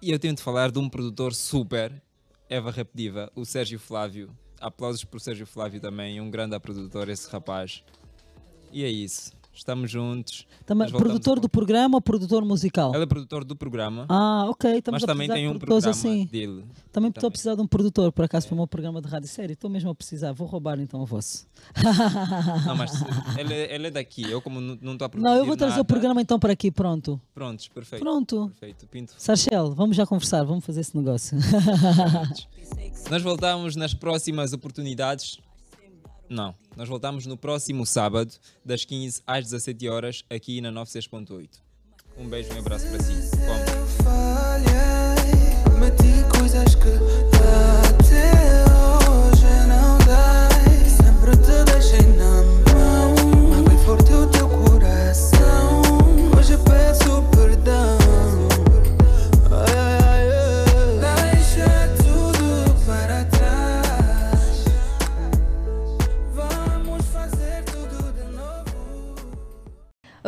E 0.04 0.12
eu 0.12 0.20
tenho 0.20 0.36
de 0.36 0.42
falar 0.42 0.70
de 0.70 0.78
um 0.78 0.90
produtor 0.90 1.34
super, 1.34 2.04
Eva 2.50 2.72
Repediva, 2.72 3.32
o 3.34 3.46
Sérgio 3.46 3.80
Flávio. 3.80 4.30
Aplausos 4.60 5.06
para 5.06 5.16
o 5.16 5.20
Sérgio 5.22 5.48
Flávio 5.48 5.80
também, 5.80 6.20
um 6.20 6.30
grande 6.30 6.60
produtor 6.60 7.08
esse 7.08 7.30
rapaz. 7.30 7.86
E 8.70 8.84
é 8.84 8.90
isso. 8.90 9.32
Estamos 9.54 9.92
juntos. 9.92 10.48
Também, 10.66 10.90
produtor 10.90 11.40
do 11.40 11.48
programa 11.48 11.98
ou 11.98 12.02
produtor 12.02 12.44
musical? 12.44 12.94
Ele 12.96 13.04
é 13.04 13.06
produtor 13.06 13.44
do 13.46 13.56
programa, 13.56 14.06
Ah, 14.10 14.46
ok. 14.50 14.78
Estamos 14.78 15.02
mas 15.02 15.08
também 15.08 15.30
tem 15.30 15.48
um 15.48 15.60
programa 15.60 15.90
assim. 15.92 16.26
dele. 16.26 16.66
Também 16.92 17.10
estou 17.10 17.28
a 17.28 17.32
precisar 17.32 17.54
de 17.54 17.62
um 17.62 17.68
produtor, 17.68 18.12
por 18.12 18.26
acaso, 18.26 18.48
para 18.48 18.54
o 18.56 18.58
meu 18.58 18.68
programa 18.68 19.00
de 19.00 19.08
rádio 19.08 19.30
série. 19.30 19.54
Estou 19.54 19.70
mesmo 19.70 19.92
a 19.92 19.96
precisar. 19.96 20.32
Vou 20.32 20.48
roubar 20.48 20.80
então 20.80 21.02
o 21.02 21.06
vosso. 21.06 21.46
Não, 22.66 22.76
mas 22.76 22.92
ele, 23.38 23.54
ele 23.54 23.88
é 23.88 23.92
daqui. 23.92 24.24
Eu, 24.30 24.42
como 24.42 24.60
não 24.60 24.78
não 24.82 24.94
estou 24.94 25.06
a 25.06 25.10
produzir 25.10 25.30
Não, 25.32 25.38
eu 25.38 25.46
vou 25.46 25.56
trazer 25.56 25.72
nada, 25.72 25.82
o 25.82 25.86
programa 25.86 26.22
então 26.22 26.40
para 26.40 26.54
aqui. 26.54 26.72
Pronto. 26.72 27.22
Prontos, 27.34 27.68
perfeito. 27.68 28.02
Pronto. 28.02 28.48
Perfeito. 28.48 28.88
Pinto. 28.88 29.14
Sarchel, 29.18 29.72
vamos 29.76 29.96
já 29.96 30.06
conversar. 30.08 30.44
Vamos 30.44 30.66
fazer 30.66 30.82
esse 30.82 30.98
negócio. 30.98 31.38
Nós 33.10 33.22
voltamos 33.22 33.76
nas 33.76 33.94
próximas 33.94 34.52
oportunidades. 34.54 35.38
Não, 36.30 36.56
nós 36.76 36.90
voltamos 36.90 37.26
no 37.26 37.38
próximo 37.38 37.86
sábado, 37.86 38.34
das 38.64 38.86
15 38.86 39.22
às 39.28 39.46
17 39.46 39.90
horas, 39.90 40.24
aqui 40.30 40.62
na 40.62 40.72
96.8. 40.72 41.50
Um 42.18 42.28
beijo 42.28 42.52
e 42.52 42.56
um 42.56 42.60
abraço 42.60 42.88
para 42.88 43.00
si. 43.02 43.32
Como? 43.32 43.84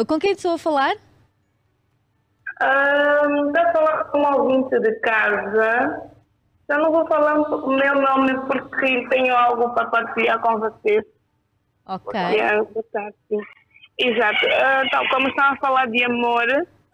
Com 0.04 0.20
quem 0.20 0.32
estou 0.32 0.56
a 0.56 0.58
falar? 0.58 0.94
Ahn, 2.62 3.48
Está 3.48 3.70
a 3.70 3.72
falar 3.72 4.04
com 4.06 4.20
um 4.20 4.34
ouvinte 4.36 4.80
de 4.80 4.92
casa. 5.00 6.12
Eu 6.68 6.80
não 6.80 6.92
vou 6.92 7.08
falar 7.08 7.40
o 7.40 7.68
meu 7.70 7.96
nome 8.02 8.34
porque 8.48 9.08
tenho 9.08 9.36
algo 9.36 9.74
para 9.74 9.86
partilhar 9.88 10.40
com 10.42 10.60
vocês. 10.60 11.04
Ok. 11.86 12.20
É. 12.20 12.58
Exato. 13.98 14.46
Então, 14.86 15.08
como 15.10 15.28
estão 15.30 15.46
a 15.46 15.58
falar 15.58 15.88
de 15.88 16.04
amor 16.04 16.46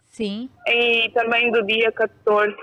Sim. 0.09 0.49
e 0.67 1.09
também 1.15 1.51
do 1.51 1.65
dia 1.65 1.91
14, 1.91 2.55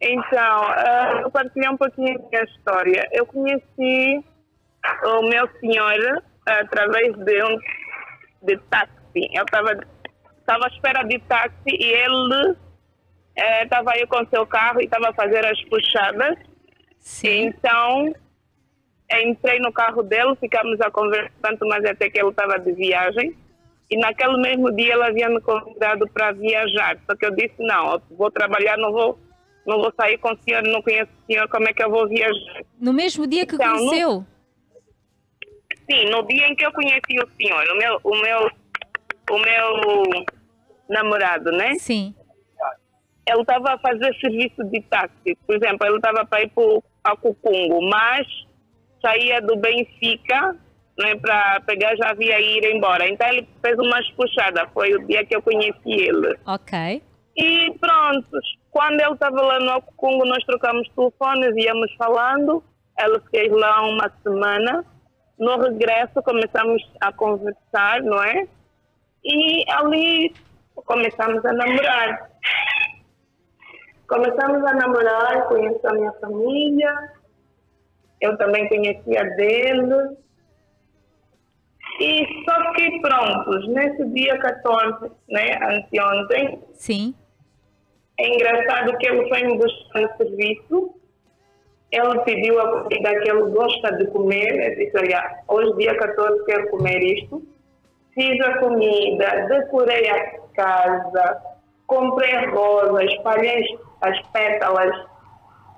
então, 0.00 0.62
ah, 0.62 1.20
eu 1.22 1.30
partilhei 1.30 1.68
um 1.68 1.76
pouquinho 1.76 2.18
da 2.18 2.28
minha 2.28 2.44
história. 2.44 3.08
Eu 3.12 3.26
conheci 3.26 4.24
o 5.04 5.22
meu 5.28 5.46
senhor 5.60 6.22
através 6.46 7.14
de 7.18 7.44
um 7.44 7.58
de 8.42 8.56
táxi. 8.70 9.28
Eu 9.32 9.44
estava 9.44 9.78
estava 10.50 10.64
à 10.64 10.68
espera 10.68 11.02
de 11.04 11.18
táxi 11.20 11.54
e 11.66 11.84
ele 11.84 12.56
estava 13.62 13.92
aí 13.92 14.06
com 14.06 14.26
seu 14.26 14.46
carro 14.46 14.80
e 14.80 14.84
estava 14.84 15.10
a 15.10 15.14
fazer 15.14 15.44
as 15.46 15.62
puxadas. 15.64 16.36
Sim. 16.98 17.46
Então, 17.46 18.12
entrei 19.22 19.60
no 19.60 19.72
carro 19.72 20.02
dele, 20.02 20.34
ficamos 20.36 20.80
a 20.80 20.90
conversar 20.90 21.32
tanto 21.42 21.66
mais 21.66 21.84
até 21.84 22.10
que 22.10 22.18
ele 22.18 22.30
estava 22.30 22.58
de 22.58 22.72
viagem. 22.72 23.36
E 23.90 23.96
naquele 23.96 24.36
mesmo 24.36 24.72
dia 24.74 24.94
ele 24.94 25.02
havia 25.02 25.28
me 25.28 25.40
convidado 25.40 26.08
para 26.10 26.32
viajar. 26.32 26.96
Só 27.06 27.16
que 27.16 27.26
eu 27.26 27.34
disse, 27.34 27.54
não, 27.58 27.94
eu 27.94 28.02
vou 28.10 28.30
trabalhar, 28.30 28.76
não 28.76 28.92
vou, 28.92 29.18
não 29.66 29.78
vou 29.78 29.92
sair 30.00 30.16
com 30.18 30.32
o 30.32 30.38
senhor, 30.42 30.62
não 30.62 30.80
conheço 30.82 31.10
o 31.10 31.26
senhor, 31.26 31.48
como 31.48 31.68
é 31.68 31.72
que 31.72 31.82
eu 31.82 31.90
vou 31.90 32.08
viajar? 32.08 32.62
No 32.78 32.92
mesmo 32.92 33.26
dia 33.26 33.46
que 33.46 33.56
Então, 33.56 33.76
conheceu? 33.76 34.26
Sim, 35.90 36.10
no 36.10 36.26
dia 36.26 36.46
em 36.46 36.54
que 36.54 36.64
eu 36.64 36.72
conheci 36.72 37.18
o 37.20 37.28
senhor, 37.36 37.64
o 37.72 37.76
meu, 37.76 38.00
o 38.04 38.16
meu, 38.16 38.50
o 39.30 39.38
meu 39.38 40.24
namorado, 40.88 41.50
né? 41.50 41.74
Sim. 41.74 42.14
ele 43.26 43.40
estava 43.40 43.74
a 43.74 43.78
fazer 43.78 44.14
serviço 44.20 44.62
de 44.70 44.80
táxi. 44.82 45.36
Por 45.46 45.56
exemplo, 45.56 45.86
ele 45.86 45.96
estava 45.96 46.24
para 46.24 46.42
ir 46.42 46.50
para 47.02 47.16
Cucungo, 47.16 47.80
mas 47.88 48.26
saía 49.02 49.40
do 49.40 49.56
Benfica 49.56 50.56
né, 51.00 51.16
para 51.16 51.60
pegar 51.60 51.96
já 51.96 52.10
havia 52.10 52.38
ir 52.40 52.64
embora. 52.74 53.08
Então 53.08 53.26
ele 53.28 53.48
fez 53.62 53.76
umas 53.78 54.08
puxadas. 54.10 54.68
Foi 54.72 54.94
o 54.94 55.06
dia 55.06 55.24
que 55.24 55.34
eu 55.34 55.42
conheci 55.42 55.80
ele. 55.86 56.36
Ok. 56.46 57.02
E 57.36 57.72
pronto, 57.78 58.38
quando 58.70 59.00
ele 59.00 59.14
estava 59.14 59.40
lá 59.40 59.58
no 59.58 59.82
Cucungo, 59.82 60.26
nós 60.26 60.44
trocamos 60.44 60.88
telefones, 60.94 61.54
íamos 61.56 61.92
falando. 61.94 62.62
Ele 62.98 63.20
fez 63.30 63.50
lá 63.50 63.82
uma 63.82 64.12
semana. 64.22 64.84
No 65.40 65.56
regresso, 65.56 66.22
começamos 66.22 66.86
a 67.00 67.10
conversar, 67.14 68.02
não 68.02 68.22
é? 68.22 68.46
E 69.24 69.64
ali 69.70 70.34
começamos 70.74 71.42
a 71.46 71.52
namorar. 71.54 72.30
Começamos 74.06 74.62
a 74.66 74.74
namorar, 74.74 75.48
conheci 75.48 75.86
a 75.86 75.92
minha 75.94 76.12
família, 76.12 77.12
eu 78.20 78.36
também 78.36 78.68
conhecia 78.68 79.24
dele. 79.36 80.18
E 82.00 82.44
só 82.44 82.72
que 82.72 83.00
prontos, 83.00 83.68
nesse 83.68 84.04
dia 84.10 84.38
14, 84.38 85.10
né, 85.26 85.58
anteontem, 85.62 86.62
Sim. 86.74 87.14
é 88.18 88.28
engraçado 88.28 88.98
que 88.98 89.06
ele 89.06 89.26
foi 89.28 89.42
me 89.44 89.56
buscar 89.56 90.02
no 90.02 90.16
serviço. 90.18 90.99
Ele 91.92 92.20
pediu 92.20 92.60
a 92.60 92.82
comida 92.82 93.20
que 93.20 93.30
ele 93.30 93.50
gosta 93.50 93.96
de 93.96 94.06
comer. 94.08 94.70
Eu 94.70 94.76
disse, 94.76 94.96
olha, 94.96 95.38
hoje 95.48 95.76
dia 95.76 95.96
14 95.96 96.44
quero 96.44 96.70
comer 96.70 97.02
isto. 97.02 97.42
Fiz 98.14 98.40
a 98.44 98.58
comida, 98.58 99.46
decorei 99.48 100.08
a 100.08 100.38
casa, 100.54 101.42
comprei 101.86 102.46
rosas, 102.46 103.04
espalhei 103.12 103.64
as 104.02 104.20
pétalas 104.28 104.94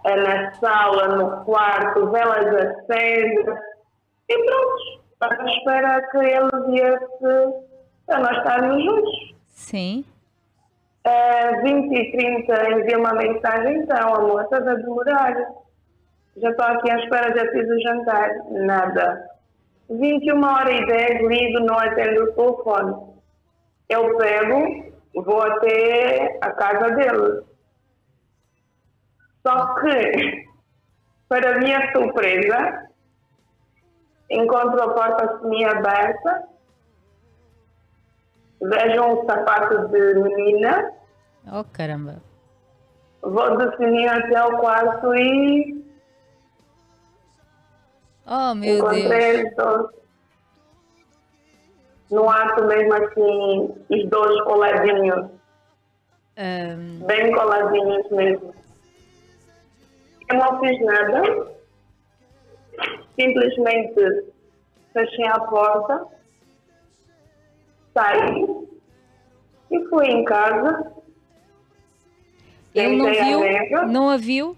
eh, 0.04 0.16
na 0.16 0.52
sala, 0.54 1.16
no 1.16 1.44
quarto, 1.44 2.10
velas 2.10 2.46
acesas. 2.46 3.58
E 4.28 4.44
pronto, 4.44 5.02
para 5.18 5.44
esperar 5.44 6.10
que 6.10 6.18
ele 6.18 6.70
viesse 6.70 7.62
para 8.06 8.18
nós 8.18 8.36
estarmos 8.38 8.84
juntos. 8.84 9.34
Sim. 9.48 10.04
É, 11.04 11.60
20 11.62 11.92
e 11.92 12.12
30 12.12 12.70
enviei 12.70 12.96
uma 12.96 13.12
mensagem, 13.14 13.78
então, 13.78 14.14
amor, 14.14 14.42
estás 14.42 14.66
a 14.66 14.74
demorar. 14.74 15.34
Já 16.36 16.50
estou 16.50 16.66
aqui 16.66 16.90
à 16.90 16.98
espera, 16.98 17.36
já 17.36 17.50
fiz 17.50 17.68
o 17.68 17.80
jantar. 17.80 18.30
Nada. 18.50 19.30
21 19.90 20.42
horas 20.44 20.80
e 20.80 20.86
10, 20.86 21.28
ligo, 21.28 21.60
não 21.60 21.78
atendo 21.78 22.24
o 22.24 22.32
telefone. 22.32 23.12
Eu 23.88 24.16
pego, 24.16 24.92
vou 25.14 25.42
até 25.42 26.38
a 26.40 26.50
casa 26.52 26.94
dele. 26.94 27.42
Só 29.46 29.74
que, 29.74 30.46
para 31.28 31.58
minha 31.58 31.92
surpresa, 31.92 32.88
encontro 34.30 34.82
a 34.82 34.94
porta 34.94 35.38
semi-aberta, 35.40 36.44
vejo 38.62 39.02
um 39.02 39.26
sapato 39.26 39.88
de 39.88 40.14
menina 40.14 40.92
Oh, 41.50 41.64
caramba. 41.64 42.22
Vou 43.20 43.56
definir 43.56 44.08
até 44.08 44.44
o 44.44 44.58
quarto 44.58 45.14
e 45.14 45.81
Oh, 48.26 48.54
meu 48.54 48.76
encontrei 48.78 49.08
Deus. 49.08 49.24
eles 49.24 49.56
dois. 49.56 49.86
No 52.10 52.28
ato 52.28 52.64
mesmo 52.64 52.92
assim, 52.94 53.74
os 53.88 54.10
dois 54.10 54.42
coladinhos, 54.44 55.30
Ahm, 56.36 57.04
bem 57.06 57.32
coladinhos 57.32 58.10
mesmo. 58.10 58.54
Eu 60.28 60.36
não 60.36 60.60
fiz 60.60 60.80
nada, 60.84 61.22
simplesmente 63.18 64.32
fechei 64.92 65.26
a 65.26 65.40
porta, 65.40 66.06
saí 67.94 68.46
e 69.70 69.88
fui 69.88 70.06
em 70.06 70.24
casa. 70.24 70.92
ele 72.74 72.96
não 72.96 73.10
viu? 73.10 73.86
Não 73.88 74.08
a 74.10 74.16
viu? 74.18 74.56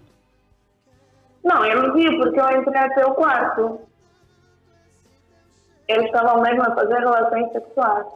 Não, 1.45 1.63
ele 1.63 1.91
viu 1.91 2.17
porque 2.17 2.39
eu 2.39 2.59
entrei 2.59 2.81
até 2.81 3.05
o 3.05 3.13
quarto. 3.13 3.79
Eles 5.87 6.07
estavam 6.07 6.41
mesmo 6.41 6.63
a 6.63 6.73
fazer 6.73 6.95
relações 6.97 7.51
sexuais. 7.51 8.07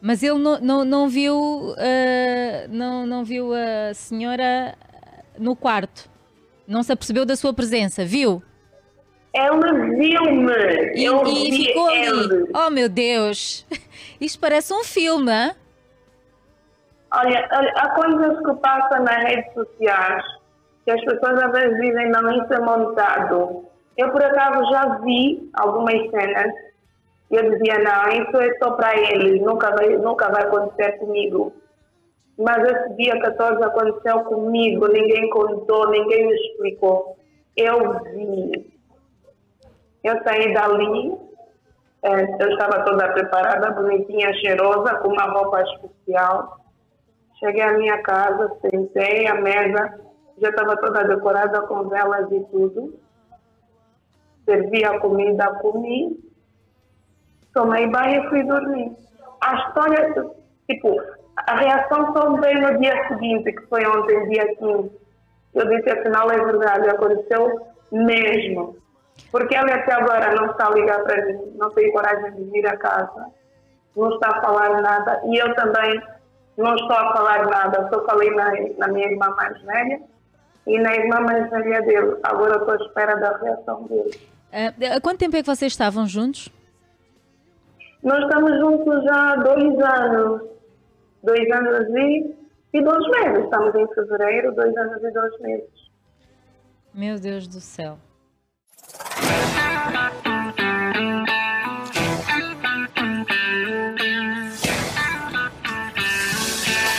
Mas 0.00 0.22
ele 0.22 0.38
não, 0.38 0.58
não, 0.58 0.84
não 0.84 1.08
viu 1.08 1.74
ah, 1.76 2.66
não, 2.70 3.06
não 3.06 3.22
viu 3.22 3.52
a 3.52 3.92
senhora 3.92 4.74
no 5.38 5.54
quarto. 5.54 6.08
Não 6.66 6.82
se 6.82 6.90
apercebeu 6.90 7.26
da 7.26 7.36
sua 7.36 7.52
presença, 7.52 8.02
viu? 8.02 8.42
Ele 9.34 9.96
viu-me. 9.96 10.92
E, 10.94 11.04
Eu 11.04 11.26
e 11.26 11.50
vi 11.50 11.66
ficou 11.66 11.90
ele. 11.90 12.08
ali. 12.08 12.50
Oh 12.54 12.70
meu 12.70 12.88
Deus! 12.88 13.66
Isto 14.18 14.40
parece 14.40 14.72
um 14.72 14.84
filme, 14.84 15.30
hã? 15.30 15.54
Olha, 17.12 17.46
olha, 17.52 17.72
há 17.76 17.90
coisas 17.90 18.38
que 18.38 18.54
passam 18.60 19.04
nas 19.04 19.22
redes 19.24 19.52
sociais 19.52 20.24
que 20.84 20.90
as 20.90 21.04
pessoas 21.04 21.42
às 21.42 21.52
vezes 21.52 21.80
dizem 21.80 22.10
não, 22.10 22.30
isso 22.30 22.52
é 22.52 22.60
montado. 22.60 23.64
Eu, 23.96 24.10
por 24.10 24.22
acaso, 24.22 24.70
já 24.70 24.98
vi 24.98 25.50
algumas 25.54 26.10
cenas 26.10 26.52
e 27.30 27.36
eu 27.36 27.50
dizia, 27.50 27.78
não, 27.78 28.08
isso 28.10 28.36
é 28.36 28.58
só 28.58 28.72
para 28.72 28.96
eles, 28.96 29.40
nunca 29.40 29.70
vai, 29.70 29.96
nunca 29.96 30.28
vai 30.30 30.42
acontecer 30.42 30.98
comigo. 30.98 31.52
Mas 32.36 32.58
esse 32.64 32.94
dia 32.96 33.18
14 33.20 33.62
aconteceu 33.62 34.24
comigo, 34.24 34.88
ninguém 34.88 35.30
contou, 35.30 35.90
ninguém 35.90 36.26
me 36.26 36.34
explicou. 36.34 37.16
Eu 37.56 38.02
vi. 38.04 38.74
Eu 40.02 40.20
saí 40.22 40.52
dali, 40.52 41.16
eh, 42.02 42.36
eu 42.40 42.50
estava 42.50 42.84
toda 42.84 43.12
preparada, 43.12 43.70
bonitinha, 43.70 44.34
cheirosa, 44.34 44.96
com 44.96 45.08
uma 45.08 45.24
roupa 45.24 45.62
especial. 45.62 46.58
Cheguei 47.38 47.62
à 47.62 47.72
minha 47.72 48.02
casa, 48.02 48.52
sentei 48.60 49.26
à 49.28 49.40
mesa, 49.40 50.00
já 50.38 50.48
estava 50.48 50.76
toda 50.76 51.04
decorada 51.04 51.62
com 51.62 51.88
velas 51.88 52.30
e 52.30 52.40
tudo. 52.50 52.98
Servi 54.44 54.84
a 54.84 54.98
comida, 54.98 55.54
comi, 55.60 56.18
tomei 57.52 57.88
banho 57.88 58.24
e 58.24 58.28
fui 58.28 58.42
dormir. 58.42 58.92
A 59.40 59.54
história, 59.54 60.32
tipo, 60.68 61.00
a 61.36 61.56
reação 61.56 62.12
só 62.12 62.32
veio 62.36 62.60
no 62.60 62.78
dia 62.78 63.08
seguinte, 63.08 63.52
que 63.52 63.66
foi 63.66 63.86
ontem, 63.86 64.28
dia 64.28 64.54
15. 64.56 64.90
Eu 65.54 65.68
disse, 65.68 65.90
afinal 65.90 66.30
é 66.30 66.44
verdade, 66.44 66.88
aconteceu 66.90 67.66
mesmo. 67.92 68.76
Porque 69.30 69.54
ele 69.56 69.72
até 69.72 69.94
agora 69.94 70.34
não 70.34 70.50
está 70.50 70.66
a 70.66 70.70
ligar 70.70 71.02
para 71.04 71.24
mim, 71.26 71.52
não 71.54 71.70
tem 71.70 71.92
coragem 71.92 72.32
de 72.32 72.50
vir 72.50 72.66
a 72.66 72.76
casa, 72.76 73.26
não 73.96 74.10
está 74.10 74.28
a 74.28 74.42
falar 74.42 74.82
nada. 74.82 75.22
E 75.26 75.38
eu 75.38 75.54
também 75.54 76.02
não 76.56 76.74
estou 76.74 76.96
a 76.96 77.12
falar 77.12 77.46
nada, 77.46 77.88
só 77.92 78.04
falei 78.04 78.30
na, 78.32 78.50
na 78.78 78.88
minha 78.88 79.06
irmã 79.06 79.32
mais 79.36 79.60
velha 79.62 80.00
e 80.66 80.78
na 80.80 80.94
irmã 80.94 81.20
mais 81.20 81.50
velha 81.50 81.82
dele. 81.82 82.16
Agora 82.22 82.54
eu 82.54 82.60
estou 82.60 82.74
à 82.74 82.76
espera 82.76 83.14
da 83.16 83.36
reação 83.38 83.82
dele. 83.84 84.20
Ah, 84.52 84.72
há 84.96 85.00
quanto 85.00 85.18
tempo 85.18 85.36
é 85.36 85.40
que 85.40 85.46
vocês 85.46 85.72
estavam 85.72 86.06
juntos? 86.06 86.48
Nós 88.02 88.22
estamos 88.22 88.58
juntos 88.58 89.04
já 89.04 89.32
há 89.32 89.36
dois 89.36 89.78
anos. 89.80 90.42
Dois 91.22 91.50
anos 91.50 91.88
e, 91.88 92.34
e 92.74 92.82
dois 92.82 93.06
meses. 93.08 93.44
Estamos 93.44 93.74
em 93.74 93.94
fevereiro, 93.94 94.54
dois 94.54 94.76
anos 94.76 95.02
e 95.02 95.10
dois 95.10 95.40
meses. 95.40 95.84
Meu 96.92 97.18
Deus 97.18 97.48
do 97.48 97.60
céu. 97.60 97.98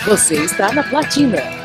Você 0.05 0.35
está 0.35 0.71
na 0.71 0.83
Platina. 0.83 1.64